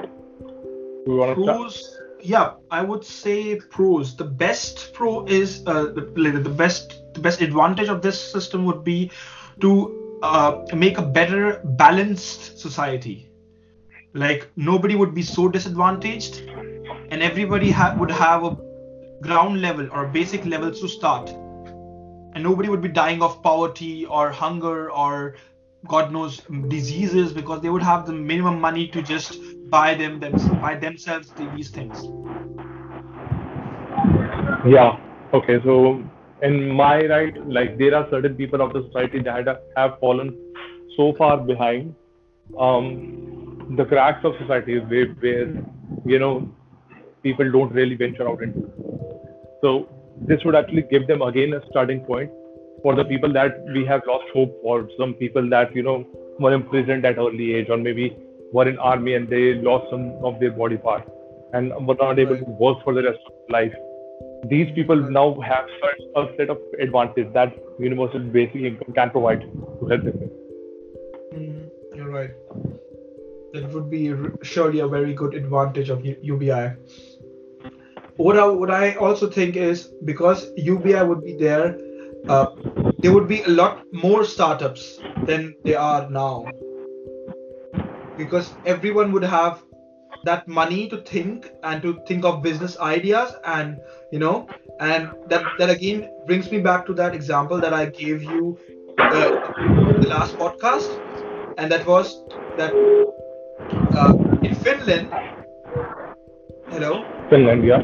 Do 1.05 1.13
you 1.13 1.17
want 1.19 1.37
to 1.37 1.43
start? 1.43 1.61
pros 1.61 2.01
yeah 2.21 2.53
i 2.71 2.81
would 2.83 3.05
say 3.05 3.57
pros 3.77 4.17
the 4.17 4.25
best 4.25 4.93
pro 4.95 5.25
is 5.27 5.63
uh, 5.67 5.85
the, 5.97 6.03
the 6.49 6.51
best 6.63 6.95
the 7.15 7.21
best 7.21 7.41
advantage 7.41 7.89
of 7.89 8.03
this 8.03 8.21
system 8.33 8.65
would 8.65 8.85
be 8.85 9.11
to 9.61 10.19
uh, 10.23 10.63
make 10.75 10.99
a 10.99 11.03
better 11.03 11.61
balanced 11.65 12.59
society 12.59 13.29
like 14.15 14.49
nobody 14.57 14.95
would 14.95 15.15
be 15.15 15.23
so 15.23 15.49
disadvantaged 15.49 16.43
and 17.11 17.23
everybody 17.23 17.71
ha- 17.71 17.95
would 17.99 18.11
have 18.11 18.45
a 18.45 18.57
ground 19.23 19.61
level 19.61 19.89
or 19.93 20.07
basic 20.07 20.45
level 20.47 20.71
to 20.71 20.89
start 20.89 21.35
and 22.35 22.43
nobody 22.43 22.69
would 22.69 22.83
be 22.83 22.89
dying 22.89 23.23
of 23.23 23.43
poverty 23.43 24.07
or 24.07 24.31
hunger 24.31 24.91
or 24.91 25.37
god 25.87 26.13
knows 26.13 26.41
diseases 26.69 27.33
because 27.33 27.61
they 27.61 27.71
would 27.71 27.83
have 27.83 28.07
the 28.07 28.13
minimum 28.13 28.61
money 28.61 28.89
to 28.89 29.03
just 29.03 29.39
buy 29.71 29.95
them, 29.95 30.21
them 30.21 30.33
buy 30.61 30.77
themselves 30.77 31.33
these 31.57 31.71
things 31.71 32.05
Yeah. 34.67 34.97
Okay. 35.35 35.61
So 35.65 36.03
in 36.43 36.69
my 36.71 37.05
right, 37.07 37.35
like 37.49 37.79
there 37.79 37.95
are 37.97 38.09
certain 38.11 38.35
people 38.35 38.61
of 38.61 38.73
the 38.73 38.85
society 38.87 39.21
that 39.23 39.63
have 39.77 39.99
fallen 40.01 40.37
so 40.97 41.13
far 41.19 41.37
behind. 41.39 41.95
Um, 42.59 43.75
the 43.77 43.85
cracks 43.85 44.25
of 44.25 44.35
society 44.39 44.79
where, 44.79 45.07
where 45.07 45.49
you 46.05 46.19
know 46.19 46.49
people 47.23 47.51
don't 47.51 47.73
really 47.73 47.95
venture 47.97 48.29
out 48.29 48.43
into. 48.43 48.71
So 49.63 49.89
this 50.21 50.45
would 50.45 50.55
actually 50.55 50.83
give 50.83 51.07
them 51.07 51.23
again 51.23 51.55
a 51.55 51.61
starting 51.71 52.01
point 52.05 52.31
for 52.83 52.95
the 52.95 53.05
people 53.05 53.33
that 53.33 53.65
we 53.75 53.85
have 53.87 54.03
lost 54.07 54.25
hope 54.33 54.61
for. 54.63 54.89
Some 54.99 55.15
people 55.15 55.49
that 55.51 55.75
you 55.75 55.83
know 55.83 56.07
were 56.39 56.53
imprisoned 56.53 57.05
at 57.05 57.19
early 57.19 57.55
age, 57.55 57.69
or 57.69 57.77
maybe 57.77 58.17
were 58.53 58.69
in 58.69 58.79
army 58.79 59.15
and 59.15 59.29
they 59.29 59.55
lost 59.55 59.91
some 59.91 60.13
of 60.25 60.39
their 60.41 60.51
body 60.51 60.77
parts 60.77 61.11
and 61.53 61.73
were 61.87 61.97
not 62.01 62.19
able 62.19 62.37
to 62.37 62.45
work 62.45 62.83
for 62.85 62.95
the 62.95 63.03
rest 63.03 63.19
of 63.27 63.33
life. 63.49 63.73
These 64.45 64.73
people 64.75 64.97
now 64.97 65.41
have 65.41 65.67
such 65.81 66.01
a 66.17 66.37
set 66.37 66.51
of 66.51 66.59
advantages 66.81 67.33
that 67.33 67.55
universal 67.79 68.21
basic 68.21 68.57
income 68.57 68.93
can 68.95 69.11
provide 69.11 69.41
to 69.41 69.87
help 69.89 70.05
them. 70.05 70.31
Mm, 71.35 71.71
you're 71.95 72.11
right. 72.11 72.31
That 73.53 73.71
would 73.73 73.91
be 73.91 74.15
surely 74.43 74.81
a 74.81 74.89
very 74.89 75.15
good 75.15 75.35
advantage 75.35 75.91
of 75.91 76.05
UBI. 76.05 76.77
What 78.17 78.39
I, 78.39 78.47
what 78.47 78.71
I 78.71 78.95
also 78.97 79.29
think 79.29 79.57
is 79.57 79.91
because 80.05 80.51
UBI 80.57 81.03
would 81.03 81.25
be 81.25 81.37
there, 81.37 81.79
uh, 82.29 82.47
there 82.99 83.13
would 83.13 83.29
be 83.29 83.43
a 83.43 83.49
lot 83.49 83.83
more 83.93 84.25
startups 84.25 84.99
than 85.27 85.55
there 85.65 85.79
are 85.79 86.09
now. 86.11 86.51
Because 88.17 88.53
everyone 88.67 89.13
would 89.13 89.25
have 89.25 89.63
that 90.25 90.47
money 90.47 90.89
to 90.89 90.99
think 90.99 91.51
and 91.65 91.83
to 91.83 91.99
think 92.07 92.25
of 92.25 92.43
business 92.43 92.79
ideas 92.79 93.35
and 93.45 93.81
you 94.13 94.19
know 94.19 94.49
and 94.79 95.11
that 95.27 95.45
that 95.59 95.69
again 95.69 96.09
brings 96.27 96.51
me 96.53 96.61
back 96.61 96.87
to 96.87 96.95
that 96.95 97.13
example 97.13 97.59
that 97.59 97.75
i 97.75 97.87
gave 97.87 98.23
you 98.23 98.57
uh, 98.99 99.31
the 100.01 100.09
last 100.09 100.37
podcast. 100.39 100.89
And 101.59 101.71
that 101.71 101.87
was 101.87 102.25
that 102.57 102.73
uh, 103.95 104.15
in 104.43 104.55
finland 104.55 105.13
hello? 106.71 107.05
Finland 107.29 107.65
yeah 107.65 107.83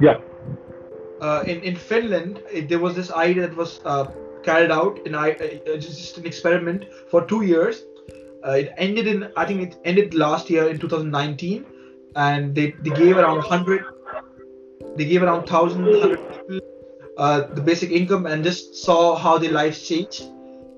yeah 0.00 0.16
uh, 1.20 1.42
in 1.46 1.60
in 1.60 1.76
finland 1.76 2.42
it, 2.50 2.68
there 2.68 2.78
was 2.78 2.94
this 2.94 3.10
idea 3.12 3.46
that 3.46 3.56
was 3.56 3.80
uh, 3.84 4.04
carried 4.42 4.70
out 4.70 4.98
in 5.06 5.14
I, 5.14 5.32
uh, 5.32 5.76
just 5.76 6.18
an 6.18 6.26
experiment 6.26 6.86
for 7.10 7.26
two 7.26 7.42
years 7.42 7.84
uh, 8.46 8.52
it 8.52 8.72
ended 8.78 9.06
in 9.06 9.30
I 9.36 9.44
think 9.44 9.60
it 9.62 9.78
ended 9.84 10.14
last 10.14 10.48
year 10.48 10.68
in 10.68 10.78
2019, 10.78 11.66
and 12.16 12.54
they, 12.54 12.70
they 12.82 12.90
gave 12.90 13.16
around 13.16 13.36
100 13.36 13.84
they 14.96 15.04
gave 15.04 15.22
around 15.22 15.48
1000 15.48 15.84
people 15.84 16.60
uh, 17.16 17.42
the 17.54 17.60
basic 17.60 17.90
income 17.90 18.26
and 18.26 18.42
just 18.42 18.74
saw 18.74 19.14
how 19.14 19.38
their 19.38 19.52
lives 19.52 19.86
changed. 19.86 20.22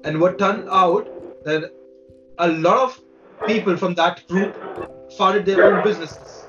And 0.05 0.21
what 0.21 0.39
turned 0.39 0.69
out 0.69 1.09
that 1.45 1.71
a 2.39 2.49
lot 2.49 2.79
of 2.79 3.01
people 3.47 3.77
from 3.77 3.95
that 3.95 4.27
group 4.27 4.55
started 5.09 5.47
their 5.47 5.63
own 5.65 5.85
businesses. 5.85 6.42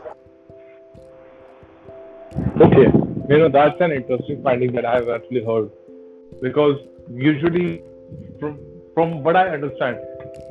Okay, 2.64 2.88
you 3.30 3.38
know 3.38 3.50
that's 3.50 3.80
an 3.82 3.92
interesting 3.92 4.42
finding 4.44 4.72
that 4.74 4.86
I've 4.86 5.10
actually 5.10 5.44
heard 5.44 5.70
because 6.42 6.78
usually 7.10 7.84
from 8.40 8.58
from 8.94 9.24
what 9.24 9.36
I 9.36 9.50
understand 9.50 9.98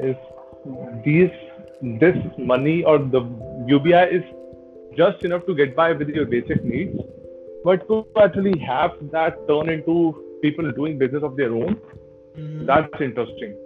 is 0.01 0.17
these 1.05 1.31
this 2.05 2.17
money 2.39 2.85
or 2.85 2.99
the 2.99 3.23
UBI 3.67 4.05
is 4.19 4.25
just 4.97 5.25
enough 5.25 5.47
to 5.47 5.55
get 5.55 5.75
by 5.75 5.93
with 5.93 6.09
your 6.09 6.27
basic 6.27 6.65
needs, 6.65 7.01
but 7.65 7.87
to 7.89 8.07
actually 8.17 8.59
have 8.61 8.93
that 9.11 9.47
turn 9.49 9.69
into 9.69 10.39
people 10.43 10.71
doing 10.73 10.99
business 10.99 11.23
of 11.23 11.37
their 11.37 11.53
own, 11.53 11.77
mm-hmm. 12.37 12.67
that's 12.67 13.01
interesting. 13.01 13.57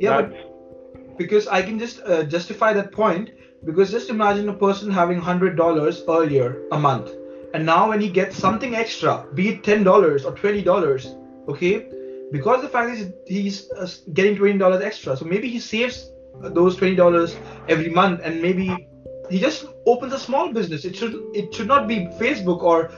Yeah, 0.00 0.22
that's, 0.22 0.32
but 0.32 1.18
because 1.18 1.46
I 1.48 1.62
can 1.62 1.78
just 1.78 2.00
uh, 2.04 2.24
justify 2.24 2.72
that 2.72 2.92
point 2.92 3.30
because 3.64 3.90
just 3.90 4.10
imagine 4.10 4.48
a 4.48 4.54
person 4.54 4.90
having 4.90 5.18
hundred 5.18 5.56
dollars 5.56 6.02
earlier 6.08 6.62
a 6.72 6.78
month, 6.78 7.10
and 7.56 7.64
now 7.64 7.88
when 7.88 8.02
he 8.02 8.10
gets 8.10 8.36
something 8.36 8.74
extra, 8.76 9.24
be 9.32 9.48
it 9.48 9.64
ten 9.64 9.82
dollars 9.82 10.26
or 10.26 10.32
twenty 10.32 10.62
dollars, 10.62 11.16
okay, 11.48 11.88
because 12.30 12.60
the 12.60 12.68
fact 12.68 12.90
is 12.94 13.14
he's 13.26 13.70
uh, 13.70 13.88
getting 14.12 14.36
twenty 14.36 14.58
dollars 14.58 14.82
extra, 14.82 15.16
so 15.16 15.24
maybe 15.24 15.48
he 15.48 15.58
saves 15.58 16.10
those 16.58 16.76
twenty 16.76 16.94
dollars 16.94 17.34
every 17.70 17.88
month, 17.88 18.20
and 18.22 18.42
maybe 18.42 18.86
he 19.30 19.40
just 19.40 19.64
opens 19.86 20.12
a 20.12 20.18
small 20.18 20.52
business. 20.52 20.84
It 20.84 20.94
should 20.94 21.14
it 21.32 21.54
should 21.54 21.66
not 21.66 21.88
be 21.88 22.04
Facebook 22.20 22.62
or 22.62 22.90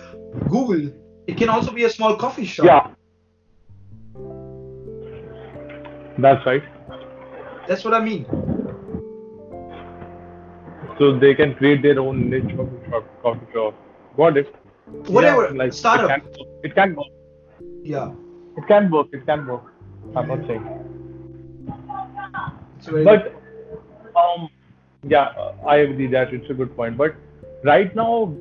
Google. 0.49 0.93
It 1.29 1.37
can 1.37 1.49
also 1.49 1.71
be 1.71 1.85
a 1.85 1.91
small 1.91 2.17
coffee 2.17 2.45
shop. 2.45 2.67
Yeah, 2.67 2.91
that's 6.19 6.45
right. 6.45 6.65
That's 7.69 7.85
what 7.85 7.95
I 7.95 8.01
mean. 8.01 8.27
So 10.99 11.17
they 11.17 11.37
can 11.37 11.55
create 11.55 11.81
their 11.81 12.01
own 12.01 12.29
niche 12.29 12.57
coffee 12.57 12.91
shop. 12.91 13.05
Coffee 13.23 13.53
shop. 13.53 13.85
Got 14.19 14.37
it. 14.37 14.55
Whatever. 15.17 15.47
Yeah, 15.47 15.63
like 15.63 15.73
startup. 15.73 16.11
It 16.11 16.35
can, 16.37 16.47
it 16.65 16.75
can 16.75 16.95
work. 16.95 17.07
Yeah. 17.83 18.13
It 18.59 18.67
can 18.67 18.91
work. 18.91 19.09
It 19.13 19.25
can 19.25 19.47
work. 19.47 19.73
I'm 20.15 20.29
not 20.29 20.47
saying 20.47 20.89
but 22.87 23.35
um, 24.17 24.49
yeah, 25.03 25.33
I 25.67 25.77
agree 25.77 26.07
that 26.09 26.33
it's 26.33 26.51
a 26.51 26.55
good 26.55 26.75
point. 26.77 26.97
But 26.97 27.15
right 27.65 27.95
now, 27.95 28.35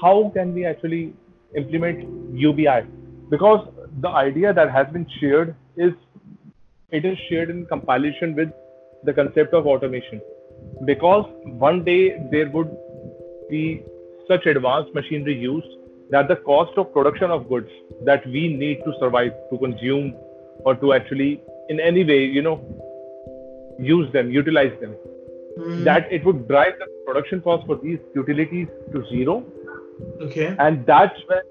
how 0.00 0.30
can 0.34 0.54
we 0.54 0.64
actually 0.64 1.14
implement 1.56 2.36
UBI? 2.36 2.86
Because 3.30 3.68
the 4.00 4.08
idea 4.08 4.52
that 4.52 4.70
has 4.70 4.86
been 4.92 5.06
shared 5.20 5.54
is 5.76 5.92
it 6.90 7.04
is 7.04 7.18
shared 7.28 7.50
in 7.50 7.66
compilation 7.66 8.34
with 8.34 8.50
the 9.04 9.12
concept 9.12 9.54
of 9.54 9.66
automation. 9.66 10.20
Because 10.84 11.26
one 11.44 11.84
day 11.84 12.18
there 12.30 12.48
would 12.50 12.70
be 13.50 13.82
such 14.28 14.46
advanced 14.46 14.94
machinery 14.94 15.36
used 15.38 15.66
that 16.10 16.28
the 16.28 16.36
cost 16.36 16.76
of 16.76 16.92
production 16.92 17.30
of 17.30 17.48
goods 17.48 17.70
that 18.04 18.26
we 18.26 18.48
need 18.48 18.78
to 18.84 18.92
survive, 19.00 19.32
to 19.50 19.58
consume, 19.58 20.14
or 20.64 20.74
to 20.76 20.92
actually 20.92 21.40
in 21.68 21.80
any 21.80 22.04
way, 22.04 22.24
you 22.24 22.42
know, 22.42 22.60
use 23.78 24.12
them, 24.12 24.30
utilize 24.30 24.72
them. 24.80 24.94
Mm. 25.58 25.84
That 25.84 26.12
it 26.12 26.24
would 26.24 26.46
drive 26.48 26.74
the 26.78 26.86
production 27.06 27.40
cost 27.40 27.66
for 27.66 27.76
these 27.76 27.98
utilities 28.14 28.68
to 28.92 29.04
zero. 29.08 29.44
Okay. 30.20 30.54
And 30.58 30.84
that's 30.86 31.18
when 31.28 31.42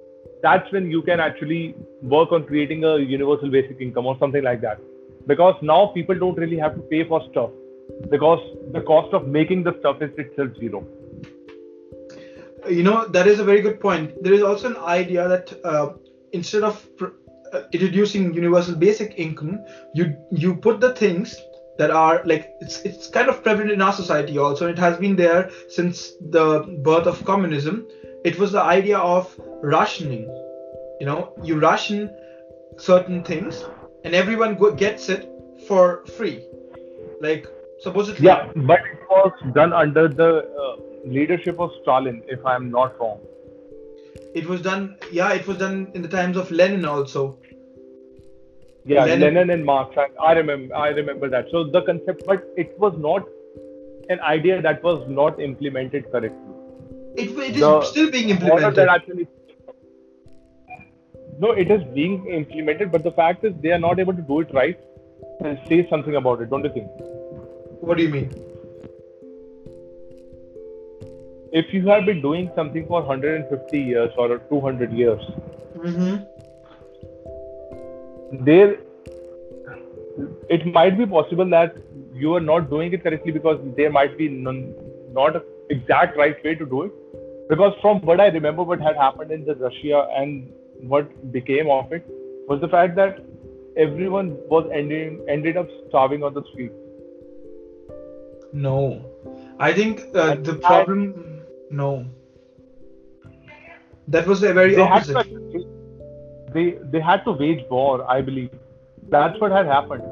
that's 0.42 0.72
when 0.74 0.92
you 0.92 1.02
can 1.02 1.22
actually 1.22 1.74
work 2.02 2.34
on 2.34 2.46
creating 2.46 2.84
a 2.84 2.98
universal 2.98 3.50
basic 3.50 3.80
income 3.80 4.06
or 4.06 4.18
something 4.20 4.44
like 4.44 4.62
that. 4.62 4.80
Because 5.26 5.56
now 5.62 5.88
people 5.88 6.16
don't 6.16 6.38
really 6.38 6.58
have 6.58 6.76
to 6.76 6.82
pay 6.82 7.08
for 7.08 7.22
stuff 7.32 7.50
because 8.10 8.40
the 8.74 8.82
cost 8.82 9.14
of 9.14 9.28
making 9.28 9.64
the 9.64 9.76
stuff 9.80 10.02
is 10.02 10.12
itself 10.18 10.50
zero. 10.60 10.86
You 12.70 12.84
know 12.84 13.06
that 13.08 13.28
is 13.28 13.40
a 13.40 13.44
very 13.44 13.62
good 13.62 13.80
point. 13.80 14.12
There 14.24 14.34
is 14.34 14.42
also 14.42 14.70
an 14.70 14.78
idea 14.78 15.28
that 15.28 15.54
uh, 15.66 15.94
instead 16.32 16.64
of 16.64 16.86
pr- 16.98 17.16
uh, 17.52 17.64
introducing 17.72 18.34
universal 18.34 18.76
basic 18.76 19.16
income, 19.18 19.60
you 19.94 20.16
you 20.32 20.56
put 20.56 20.80
the 20.80 20.94
things 20.94 21.36
that 21.78 21.92
are 21.92 22.22
like 22.26 22.54
it's 22.62 22.82
it's 22.82 23.10
kind 23.10 23.28
of 23.30 23.44
prevalent 23.44 23.72
in 23.72 23.82
our 23.82 23.92
society 23.92 24.38
also 24.38 24.68
it 24.68 24.78
has 24.78 24.98
been 24.98 25.16
there 25.16 25.50
since 25.70 26.14
the 26.30 26.80
birth 26.84 27.08
of 27.08 27.24
communism. 27.26 27.86
It 28.24 28.40
was 28.40 28.52
the 28.54 28.62
idea 28.62 28.98
of 28.98 29.34
rationing. 29.62 30.24
You 31.00 31.06
know 31.08 31.34
you 31.44 31.60
ration 31.60 32.10
certain 32.78 33.24
things 33.24 33.64
and 34.06 34.16
everyone 34.16 34.56
go- 34.56 34.74
gets 34.74 35.10
it 35.10 35.30
for 35.68 36.06
free. 36.18 36.46
Like 37.22 37.46
supposedly 37.82 38.26
yeah 38.26 38.52
but 38.56 38.80
it 38.80 39.00
was 39.10 39.32
done 39.54 39.74
under 39.74 40.08
the 40.08 40.48
uh, 40.64 40.93
leadership 41.06 41.60
of 41.60 41.72
stalin 41.82 42.22
if 42.28 42.46
i'm 42.46 42.70
not 42.72 43.00
wrong 43.00 43.20
it 44.34 44.46
was 44.48 44.62
done 44.62 44.96
yeah 45.12 45.34
it 45.34 45.46
was 45.48 45.58
done 45.58 45.92
in 45.94 46.02
the 46.02 46.08
times 46.08 46.38
of 46.38 46.52
lenin 46.52 46.86
also 46.86 47.38
yeah, 48.86 49.06
Lenin, 49.06 49.36
Lenin 49.36 49.50
and 49.50 49.66
Marx. 49.66 49.96
I, 49.98 50.08
I 50.22 50.34
remember. 50.34 50.76
I 50.76 50.90
remember 50.90 51.30
that. 51.30 51.46
So 51.52 51.64
the 51.64 51.82
concept, 51.84 52.24
but 52.28 52.44
it 52.58 52.78
was 52.78 52.94
not 52.98 53.26
an 54.10 54.20
idea 54.20 54.62
that 54.62 54.84
was 54.84 55.08
not 55.08 55.40
implemented 55.40 56.12
correctly. 56.12 56.54
It, 57.16 57.30
it 57.32 57.56
is 57.56 57.62
the 57.62 57.82
still 57.84 58.12
being 58.12 58.30
implemented. 58.30 58.90
Actually, 58.90 59.28
no, 61.40 61.52
it 61.52 61.72
is 61.72 61.82
being 61.94 62.28
implemented, 62.28 62.92
but 62.92 63.04
the 63.04 63.12
fact 63.12 63.46
is 63.46 63.54
they 63.62 63.72
are 63.72 63.80
not 63.80 64.00
able 64.00 64.14
to 64.14 64.22
do 64.22 64.42
it 64.42 64.54
right. 64.54 64.78
And 65.40 65.60
say 65.68 65.88
something 65.90 66.16
about 66.16 66.42
it, 66.42 66.50
don't 66.50 66.64
you 66.64 66.74
think? 66.74 66.88
What 67.80 67.98
do 67.98 68.04
you 68.04 68.10
mean? 68.10 68.34
If 71.54 71.74
you 71.74 71.88
have 71.88 72.06
been 72.06 72.22
doing 72.22 72.52
something 72.56 72.88
for 72.88 73.02
150 73.02 73.80
years 73.80 74.12
or 74.18 74.40
200 74.40 74.92
years, 74.92 75.22
mm-hmm. 75.78 76.24
there 78.44 78.78
it 80.50 80.66
might 80.66 80.98
be 80.98 81.06
possible 81.06 81.50
that 81.50 81.76
you 82.14 82.34
are 82.36 82.40
not 82.40 82.70
doing 82.70 82.94
it 82.94 83.04
correctly 83.04 83.32
because 83.32 83.60
there 83.78 83.92
might 83.92 84.18
be 84.18 84.28
non, 84.30 84.74
not 85.12 85.36
a 85.36 85.44
exact 85.70 86.18
right 86.18 86.44
way 86.44 86.56
to 86.56 86.66
do 86.66 86.84
it. 86.84 86.92
Because 87.50 87.74
from 87.82 88.02
what 88.02 88.20
i 88.20 88.28
remember 88.28 88.64
what 88.64 88.82
had 88.82 88.96
happened 88.96 89.32
in 89.32 89.46
the 89.46 89.56
russia 89.56 90.08
and 90.18 90.52
what 90.94 91.32
became 91.32 91.70
of 91.70 91.92
it 91.92 92.06
was 92.48 92.62
the 92.62 92.68
fact 92.68 92.96
that 92.96 93.20
everyone 93.78 94.38
was 94.50 94.70
ending 94.74 95.20
ended 95.28 95.58
up 95.58 95.68
starving 95.90 96.24
on 96.24 96.34
the 96.34 96.44
street. 96.52 96.72
No. 98.54 99.06
I 99.60 99.74
think 99.74 100.06
uh, 100.16 100.36
the 100.36 100.56
problem, 100.56 101.33
no. 101.74 102.06
That 104.08 104.28
was 104.28 104.42
the 104.42 104.54
very 104.54 104.76
they 104.76 104.82
opposite. 104.82 105.18
Had 105.18 105.28
to, 105.28 105.66
they 106.54 106.66
they 106.96 107.00
had 107.00 107.24
to 107.26 107.32
wage 107.32 107.64
war, 107.70 108.10
I 108.16 108.22
believe. 108.22 108.52
That's 109.10 109.40
what 109.40 109.52
had 109.52 109.66
happened 109.66 110.04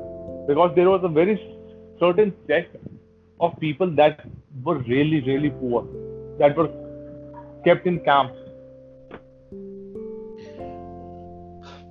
because 0.47 0.75
there 0.75 0.89
was 0.89 1.03
a 1.03 1.09
very 1.17 1.35
certain 1.99 2.33
set 2.47 2.69
of 3.39 3.59
people 3.59 3.91
that 4.01 4.23
were 4.63 4.77
really 4.79 5.21
really 5.21 5.49
poor, 5.49 5.83
that 6.39 6.57
were 6.57 6.69
kept 7.65 7.85
in 7.85 7.99
camps. 7.99 8.37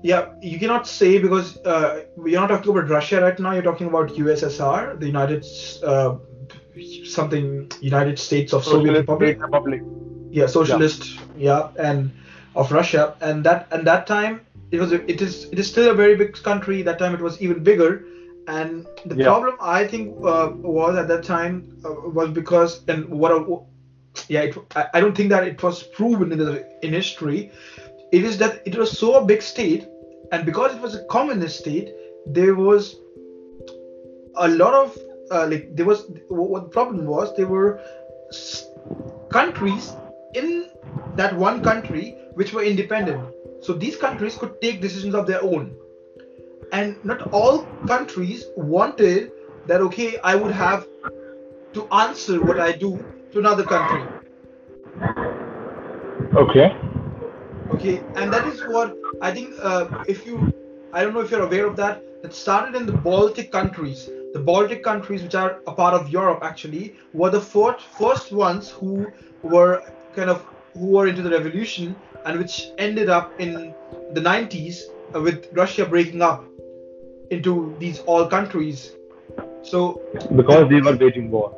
Yeah, 0.02 0.32
you 0.40 0.58
cannot 0.58 0.86
say 0.88 1.18
because 1.18 1.58
uh, 1.58 2.04
you're 2.24 2.40
not 2.40 2.48
talking 2.48 2.70
about 2.70 2.88
Russia 2.88 3.20
right 3.20 3.38
now. 3.38 3.52
You're 3.52 3.68
talking 3.70 3.88
about 3.88 4.08
USSR, 4.08 4.98
the 4.98 5.06
United 5.06 5.46
uh, 5.84 6.16
something 7.04 7.70
United 7.80 8.18
States 8.18 8.52
of 8.52 8.64
Soviet 8.64 8.92
Republic. 8.92 9.40
Republic. 9.40 9.82
Yeah, 10.30 10.46
socialist. 10.46 11.18
Yeah. 11.36 11.70
yeah, 11.76 11.88
and 11.88 12.10
of 12.54 12.72
Russia, 12.72 13.16
and 13.20 13.44
that 13.44 13.68
and 13.70 13.86
that 13.86 14.06
time 14.06 14.40
it 14.70 14.80
was 14.80 14.92
it 14.92 15.20
is 15.20 15.44
it 15.52 15.58
is 15.58 15.68
still 15.68 15.90
a 15.90 15.94
very 15.94 16.16
big 16.16 16.34
country. 16.42 16.82
That 16.82 16.98
time 16.98 17.14
it 17.14 17.20
was 17.20 17.40
even 17.40 17.62
bigger, 17.62 18.04
and 18.46 18.86
the 19.06 19.16
yeah. 19.16 19.24
problem 19.24 19.56
I 19.60 19.86
think 19.86 20.16
uh, 20.24 20.50
was 20.54 20.96
at 20.96 21.08
that 21.08 21.24
time 21.24 21.76
uh, 21.84 21.92
was 22.10 22.30
because 22.30 22.86
and 22.88 23.08
what 23.08 23.32
a, 23.32 23.58
yeah 24.28 24.42
it, 24.42 24.56
I 24.94 25.00
don't 25.00 25.16
think 25.16 25.30
that 25.30 25.46
it 25.46 25.62
was 25.62 25.82
proven 25.82 26.32
in 26.32 26.38
the 26.38 26.86
in 26.86 26.92
history. 26.92 27.50
It 28.12 28.24
is 28.24 28.38
that 28.38 28.62
it 28.66 28.76
was 28.76 28.96
so 28.96 29.14
a 29.14 29.24
big 29.24 29.42
state, 29.42 29.86
and 30.32 30.44
because 30.44 30.74
it 30.74 30.80
was 30.80 30.94
a 30.94 31.04
communist 31.04 31.60
state, 31.60 31.92
there 32.26 32.54
was 32.54 32.96
a 34.36 34.48
lot 34.48 34.74
of 34.74 34.98
uh, 35.30 35.46
like 35.46 35.74
there 35.74 35.86
was 35.86 36.10
what 36.28 36.64
the 36.64 36.68
problem 36.68 37.06
was 37.06 37.34
there 37.36 37.46
were 37.46 37.80
countries 39.30 39.92
in 40.34 40.70
that 41.16 41.36
one 41.36 41.62
country 41.62 42.16
which 42.34 42.52
were 42.52 42.62
independent. 42.62 43.22
So 43.62 43.72
these 43.72 43.96
countries 43.96 44.36
could 44.36 44.60
take 44.60 44.80
decisions 44.80 45.14
of 45.14 45.26
their 45.26 45.42
own. 45.42 45.76
And 46.72 47.04
not 47.04 47.22
all 47.32 47.64
countries 47.86 48.44
wanted 48.56 49.32
that 49.66 49.80
okay 49.80 50.18
i 50.24 50.34
would 50.34 50.52
have 50.52 50.86
to 51.74 51.86
answer 51.92 52.40
what 52.42 52.60
i 52.60 52.72
do 52.72 52.92
to 53.32 53.38
another 53.38 53.64
country. 53.64 54.04
Okay. 56.34 56.76
Okay 57.70 58.00
and 58.16 58.32
that 58.32 58.46
is 58.46 58.62
what 58.62 58.96
i 59.20 59.32
think 59.32 59.54
uh, 59.62 59.86
if 60.06 60.26
you 60.26 60.38
i 60.92 61.02
don't 61.02 61.14
know 61.14 61.20
if 61.20 61.30
you're 61.30 61.42
aware 61.42 61.66
of 61.66 61.76
that 61.76 62.02
that 62.22 62.34
started 62.34 62.74
in 62.74 62.86
the 62.86 62.96
baltic 63.10 63.50
countries 63.52 64.08
the 64.32 64.38
baltic 64.38 64.82
countries 64.82 65.22
which 65.22 65.34
are 65.34 65.60
a 65.66 65.72
part 65.72 65.94
of 65.94 66.10
europe 66.10 66.40
actually 66.42 66.94
were 67.12 67.30
the 67.30 67.40
first 67.40 67.86
first 68.02 68.32
ones 68.32 68.68
who 68.68 69.06
were 69.42 69.82
kind 70.14 70.30
of 70.30 70.44
who 70.74 70.86
were 70.86 71.06
into 71.08 71.22
the 71.22 71.30
revolution 71.30 71.96
and 72.24 72.38
which 72.38 72.68
ended 72.78 73.08
up 73.08 73.32
in 73.40 73.74
the 74.12 74.20
90s 74.20 74.82
uh, 75.14 75.20
with 75.20 75.48
russia 75.52 75.84
breaking 75.84 76.22
up 76.22 76.44
into 77.30 77.74
these 77.78 78.00
all 78.00 78.26
countries. 78.26 78.92
So 79.62 80.02
because 80.36 80.68
they 80.68 80.80
were 80.80 80.96
waging 80.96 81.30
war 81.30 81.56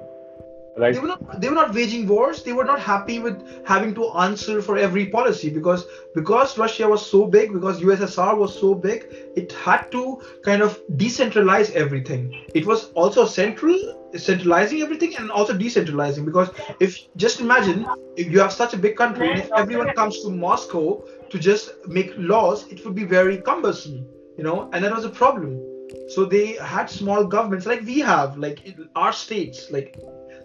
right. 0.76 0.94
They 0.94 1.00
were 1.00 1.08
not 1.08 1.40
they 1.40 1.48
were 1.48 1.54
not 1.54 1.74
waging 1.74 2.06
wars. 2.06 2.42
They 2.42 2.52
were 2.52 2.64
not 2.64 2.80
happy 2.80 3.18
with 3.18 3.66
having 3.66 3.94
to 3.94 4.10
answer 4.12 4.60
for 4.62 4.76
every 4.76 5.06
policy 5.06 5.50
because 5.50 5.86
because 6.14 6.56
russia 6.58 6.88
was 6.88 7.04
so 7.04 7.26
big 7.26 7.52
because 7.52 7.80
ussr 7.80 8.36
was 8.36 8.58
so 8.58 8.74
big 8.74 9.06
it 9.36 9.52
had 9.52 9.90
to 9.92 10.20
kind 10.42 10.62
of 10.62 10.80
decentralize 10.96 11.70
everything. 11.72 12.34
It 12.54 12.66
was 12.66 12.90
also 12.92 13.26
central 13.26 13.76
centralizing 14.16 14.82
everything 14.82 15.16
and 15.16 15.30
also 15.30 15.54
decentralizing 15.56 16.24
because 16.24 16.50
if 16.80 16.98
just 17.16 17.40
imagine 17.40 17.86
if 18.16 18.30
you 18.30 18.40
have 18.40 18.52
such 18.52 18.74
a 18.74 18.76
big 18.76 18.96
country 18.96 19.30
and 19.30 19.40
if 19.40 19.50
everyone 19.56 19.94
comes 19.94 20.22
to 20.22 20.30
moscow 20.30 21.02
to 21.30 21.38
just 21.38 21.70
make 21.86 22.12
laws 22.16 22.66
it 22.68 22.84
would 22.84 22.94
be 22.94 23.04
very 23.04 23.38
cumbersome 23.38 24.06
you 24.36 24.44
know 24.44 24.68
and 24.72 24.84
that 24.84 24.94
was 24.94 25.04
a 25.04 25.10
problem. 25.10 25.60
So 26.08 26.24
they 26.24 26.54
had 26.54 26.86
small 26.90 27.24
governments 27.24 27.66
like 27.66 27.82
we 27.82 28.00
have 28.00 28.36
like 28.36 28.74
our 28.96 29.12
states 29.12 29.70
like 29.70 29.96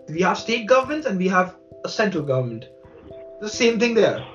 we 0.09 0.21
have 0.21 0.37
state 0.37 0.67
governments 0.67 1.05
and 1.05 1.17
we 1.17 1.27
have 1.27 1.55
a 1.83 1.89
central 1.89 2.23
government. 2.23 2.65
The 3.41 3.49
same 3.49 3.79
thing 3.79 3.93
there. 3.93 4.25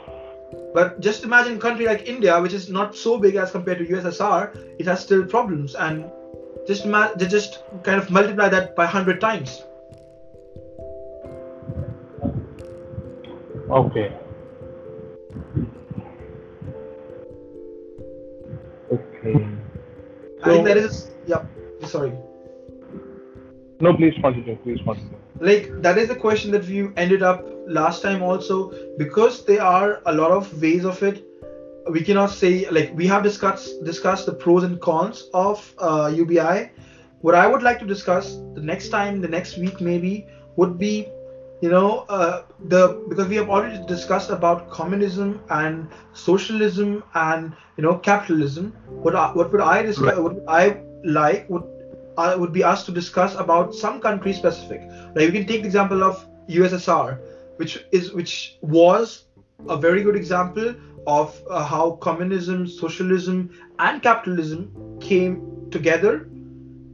But 0.74 1.00
just 1.00 1.24
imagine 1.24 1.56
a 1.56 1.60
country 1.60 1.86
like 1.86 2.08
India, 2.08 2.40
which 2.40 2.52
is 2.52 2.68
not 2.68 2.94
so 2.94 3.18
big 3.18 3.36
as 3.36 3.50
compared 3.50 3.78
to 3.78 3.86
USSR, 3.86 4.76
it 4.78 4.86
has 4.86 5.00
still 5.00 5.24
problems, 5.24 5.74
and 5.74 6.10
just 6.66 6.86
ma- 6.86 7.12
they 7.14 7.26
just 7.26 7.62
kind 7.82 8.00
of 8.00 8.10
multiply 8.10 8.48
that 8.48 8.76
by 8.76 8.86
hundred 8.86 9.20
times. 9.20 9.62
Okay. 13.70 14.12
Okay. 18.92 19.48
I 20.42 20.50
think 20.50 20.66
that 20.66 20.76
is. 20.76 21.10
Yeah. 21.26 21.44
Sorry. 21.86 22.12
No, 23.80 23.94
please 23.94 24.14
continue. 24.22 24.56
Please 24.56 24.80
continue 24.84 25.21
like 25.42 25.70
that 25.82 25.98
is 25.98 26.08
the 26.08 26.16
question 26.16 26.50
that 26.52 26.64
we 26.66 26.88
ended 26.96 27.22
up 27.22 27.44
last 27.66 28.02
time 28.02 28.22
also. 28.22 28.72
Because 28.98 29.44
there 29.44 29.62
are 29.62 30.00
a 30.06 30.12
lot 30.12 30.30
of 30.30 30.62
ways 30.62 30.84
of 30.84 31.02
it 31.02 31.24
we 31.90 32.00
cannot 32.02 32.30
say 32.30 32.68
like 32.70 32.92
we 32.94 33.06
have 33.06 33.22
discussed 33.22 33.82
discussed 33.84 34.26
the 34.26 34.32
pros 34.32 34.62
and 34.62 34.80
cons 34.80 35.28
of 35.34 35.74
uh, 35.78 36.12
ubi 36.14 36.70
what 37.22 37.34
i 37.34 37.46
would 37.46 37.62
like 37.62 37.78
to 37.78 37.86
discuss 37.86 38.36
the 38.54 38.60
next 38.60 38.88
time 38.88 39.20
the 39.20 39.28
next 39.28 39.58
week 39.58 39.80
maybe 39.80 40.26
would 40.56 40.78
be 40.78 41.08
you 41.60 41.70
know 41.70 42.04
uh, 42.08 42.42
the 42.68 43.04
because 43.08 43.28
we 43.28 43.36
have 43.36 43.48
already 43.48 43.84
discussed 43.86 44.30
about 44.30 44.70
communism 44.70 45.40
and 45.50 45.88
socialism 46.12 47.02
and 47.14 47.52
you 47.76 47.82
know 47.82 47.96
capitalism. 47.98 48.72
What 48.88 49.14
I, 49.14 49.32
what 49.32 49.52
would 49.52 49.60
i 49.60 49.82
discuss 49.82 50.16
right. 50.16 50.22
what 50.22 50.36
i 50.48 50.76
like 51.04 51.48
would 51.48 51.64
uh, 52.16 52.36
would 52.38 52.52
be 52.52 52.62
asked 52.62 52.86
to 52.86 52.92
discuss 52.92 53.34
about 53.34 53.74
some 53.74 54.00
country 54.00 54.32
specific. 54.32 54.82
Like 55.14 55.28
we 55.28 55.32
can 55.32 55.46
take 55.46 55.62
the 55.62 55.66
example 55.66 56.02
of 56.04 56.26
USSR, 56.48 57.18
which 57.56 57.84
is 57.92 58.12
which 58.12 58.58
was 58.60 59.24
a 59.68 59.76
very 59.76 60.02
good 60.02 60.16
example 60.16 60.74
of 61.06 61.40
uh, 61.50 61.64
how 61.64 61.92
communism, 61.92 62.66
socialism, 62.66 63.50
and 63.78 64.02
capitalism 64.02 64.98
came 65.00 65.68
together, 65.70 66.28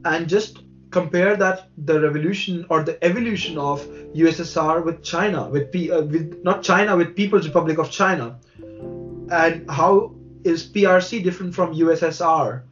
and 0.05 0.27
just 0.27 0.59
compare 0.91 1.35
that 1.35 1.69
the 1.77 1.99
revolution 1.99 2.65
or 2.69 2.83
the 2.83 3.03
evolution 3.03 3.57
of 3.57 3.85
USSR 4.15 4.83
with 4.83 5.03
China, 5.03 5.47
with, 5.47 5.71
P, 5.71 5.91
uh, 5.91 6.01
with 6.01 6.43
not 6.43 6.63
China, 6.63 6.97
with 6.97 7.15
People's 7.15 7.45
Republic 7.47 7.77
of 7.77 7.91
China, 7.91 8.39
and 9.31 9.69
how 9.69 10.15
is 10.43 10.65
PRC 10.67 11.23
different 11.23 11.53
from 11.53 11.75
USSR? 11.75 12.63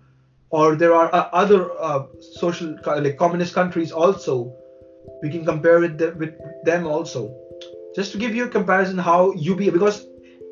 Or 0.50 0.76
there 0.76 0.94
are 0.94 1.14
uh, 1.14 1.30
other 1.34 1.72
uh, 1.80 2.06
social 2.20 2.78
like 2.86 3.18
communist 3.18 3.54
countries 3.54 3.92
also. 3.92 4.54
We 5.22 5.30
can 5.30 5.46
compare 5.46 5.80
with 5.80 5.98
them, 5.98 6.18
with 6.18 6.36
them 6.64 6.86
also. 6.86 7.36
Just 7.96 8.12
to 8.12 8.18
give 8.18 8.36
you 8.36 8.46
a 8.46 8.50
comparison 8.50 8.98
how 8.98 9.34
UBI 9.34 9.72
because 9.72 10.06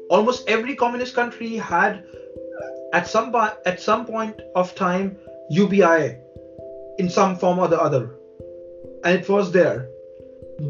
almost 0.10 0.48
every 0.50 0.76
communist 0.76 1.14
country 1.14 1.56
had 1.56 2.04
at 2.94 3.08
some 3.08 3.36
at 3.66 3.80
some 3.80 4.06
point 4.06 4.42
of 4.56 4.74
time 4.76 5.18
UBI 5.50 6.18
in 6.98 7.10
some 7.10 7.36
form 7.38 7.60
or 7.60 7.68
the 7.68 7.80
other. 7.80 8.16
And 9.04 9.20
it 9.20 9.30
was 9.30 9.52
there. 9.52 9.90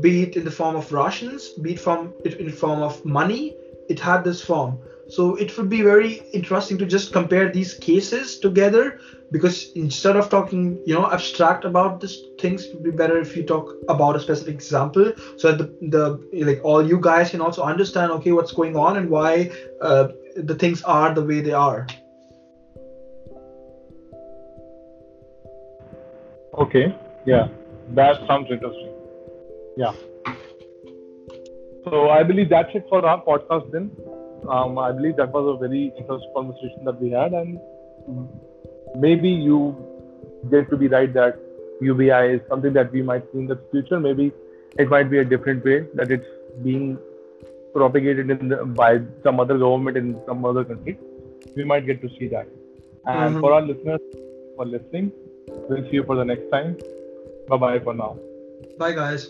Be 0.02 0.24
it 0.24 0.36
in 0.36 0.44
the 0.44 0.52
form 0.52 0.76
of 0.76 0.92
rations 0.92 1.50
be 1.62 1.74
it 1.74 1.80
from 1.80 2.14
it 2.26 2.40
in 2.40 2.52
form 2.52 2.82
of 2.82 3.04
money 3.06 3.56
it 3.88 4.00
had 4.00 4.24
this 4.24 4.44
form. 4.44 4.80
So 5.08 5.36
it 5.36 5.56
would 5.58 5.70
be 5.70 5.82
very 5.82 6.24
interesting 6.34 6.78
to 6.80 6.86
just 6.86 7.14
compare 7.14 7.52
these 7.52 7.76
cases 7.76 8.40
together 8.40 9.00
because 9.36 9.72
instead 9.74 10.16
of 10.16 10.30
talking, 10.30 10.64
you 10.86 10.94
know, 10.94 11.06
abstract 11.12 11.66
about 11.66 12.00
these 12.02 12.18
things, 12.40 12.66
it 12.66 12.74
would 12.74 12.84
be 12.84 12.92
better 12.92 13.18
if 13.20 13.36
you 13.36 13.44
talk 13.44 13.74
about 13.90 14.16
a 14.16 14.20
specific 14.20 14.56
example 14.56 15.12
so 15.38 15.52
that 15.52 15.80
the, 15.82 16.00
the 16.32 16.46
like 16.46 16.64
all 16.64 16.88
you 16.94 17.00
guys 17.00 17.32
can 17.32 17.42
also 17.42 17.64
understand 17.64 18.12
okay 18.18 18.32
what's 18.32 18.54
going 18.54 18.78
on 18.78 18.98
and 18.98 19.10
why 19.10 19.52
uh, 19.82 20.08
the 20.36 20.56
things 20.56 20.84
are 20.84 21.14
the 21.14 21.26
way 21.32 21.42
they 21.42 21.52
are. 21.52 21.86
Okay. 26.66 26.96
Yeah, 27.26 27.48
that 27.90 28.26
sounds 28.28 28.48
interesting. 28.50 28.92
Yeah. 29.76 29.94
So 31.84 32.10
I 32.10 32.24
believe 32.24 32.50
that's 32.50 32.74
it 32.74 32.86
for 32.90 33.06
our 33.06 33.22
podcast 33.24 33.72
then 33.72 33.92
um, 34.50 34.78
I 34.78 34.92
believe 34.92 35.16
that 35.18 35.32
was 35.32 35.56
a 35.56 35.68
very 35.68 35.94
interesting 35.98 36.32
conversation 36.36 36.86
that 36.86 37.02
we 37.02 37.12
had, 37.12 37.34
and 37.34 37.60
maybe 38.96 39.30
you 39.30 39.76
get 40.52 40.70
to 40.70 40.78
be 40.78 40.88
right 40.88 41.14
that 41.14 41.40
UBI 41.82 42.36
is 42.36 42.42
something 42.50 42.74
that 42.74 42.92
we 42.92 43.02
might 43.02 43.24
see 43.32 43.40
in 43.40 43.48
the 43.48 43.60
future. 43.72 44.00
Maybe 44.00 44.32
it 44.78 44.90
might 44.90 45.10
be 45.10 45.20
a 45.20 45.26
different 45.26 45.64
way 45.66 45.86
that 45.96 46.12
it's 46.12 46.28
being 46.64 46.98
propagated 47.74 48.28
the, 48.28 48.66
by 48.66 49.02
some 49.24 49.40
other 49.40 49.58
government 49.58 49.98
in 49.98 50.20
some 50.26 50.46
other 50.46 50.64
country. 50.64 50.98
We 51.56 51.64
might 51.64 51.86
get 51.86 52.02
to 52.02 52.10
see 52.18 52.28
that. 52.30 52.48
And 53.06 53.32
mm-hmm. 53.32 53.40
for 53.40 53.54
our 53.54 53.62
listeners 53.62 54.02
for 54.56 54.66
listening, 54.66 55.12
we'll 55.48 55.84
see 55.84 55.98
you 56.00 56.04
for 56.04 56.16
the 56.16 56.26
next 56.26 56.50
time. 56.50 56.78
Bye 57.48 57.58
bye 57.58 57.80
for 57.80 57.94
now. 57.94 58.18
Bye, 58.80 58.94
guys. 58.94 59.30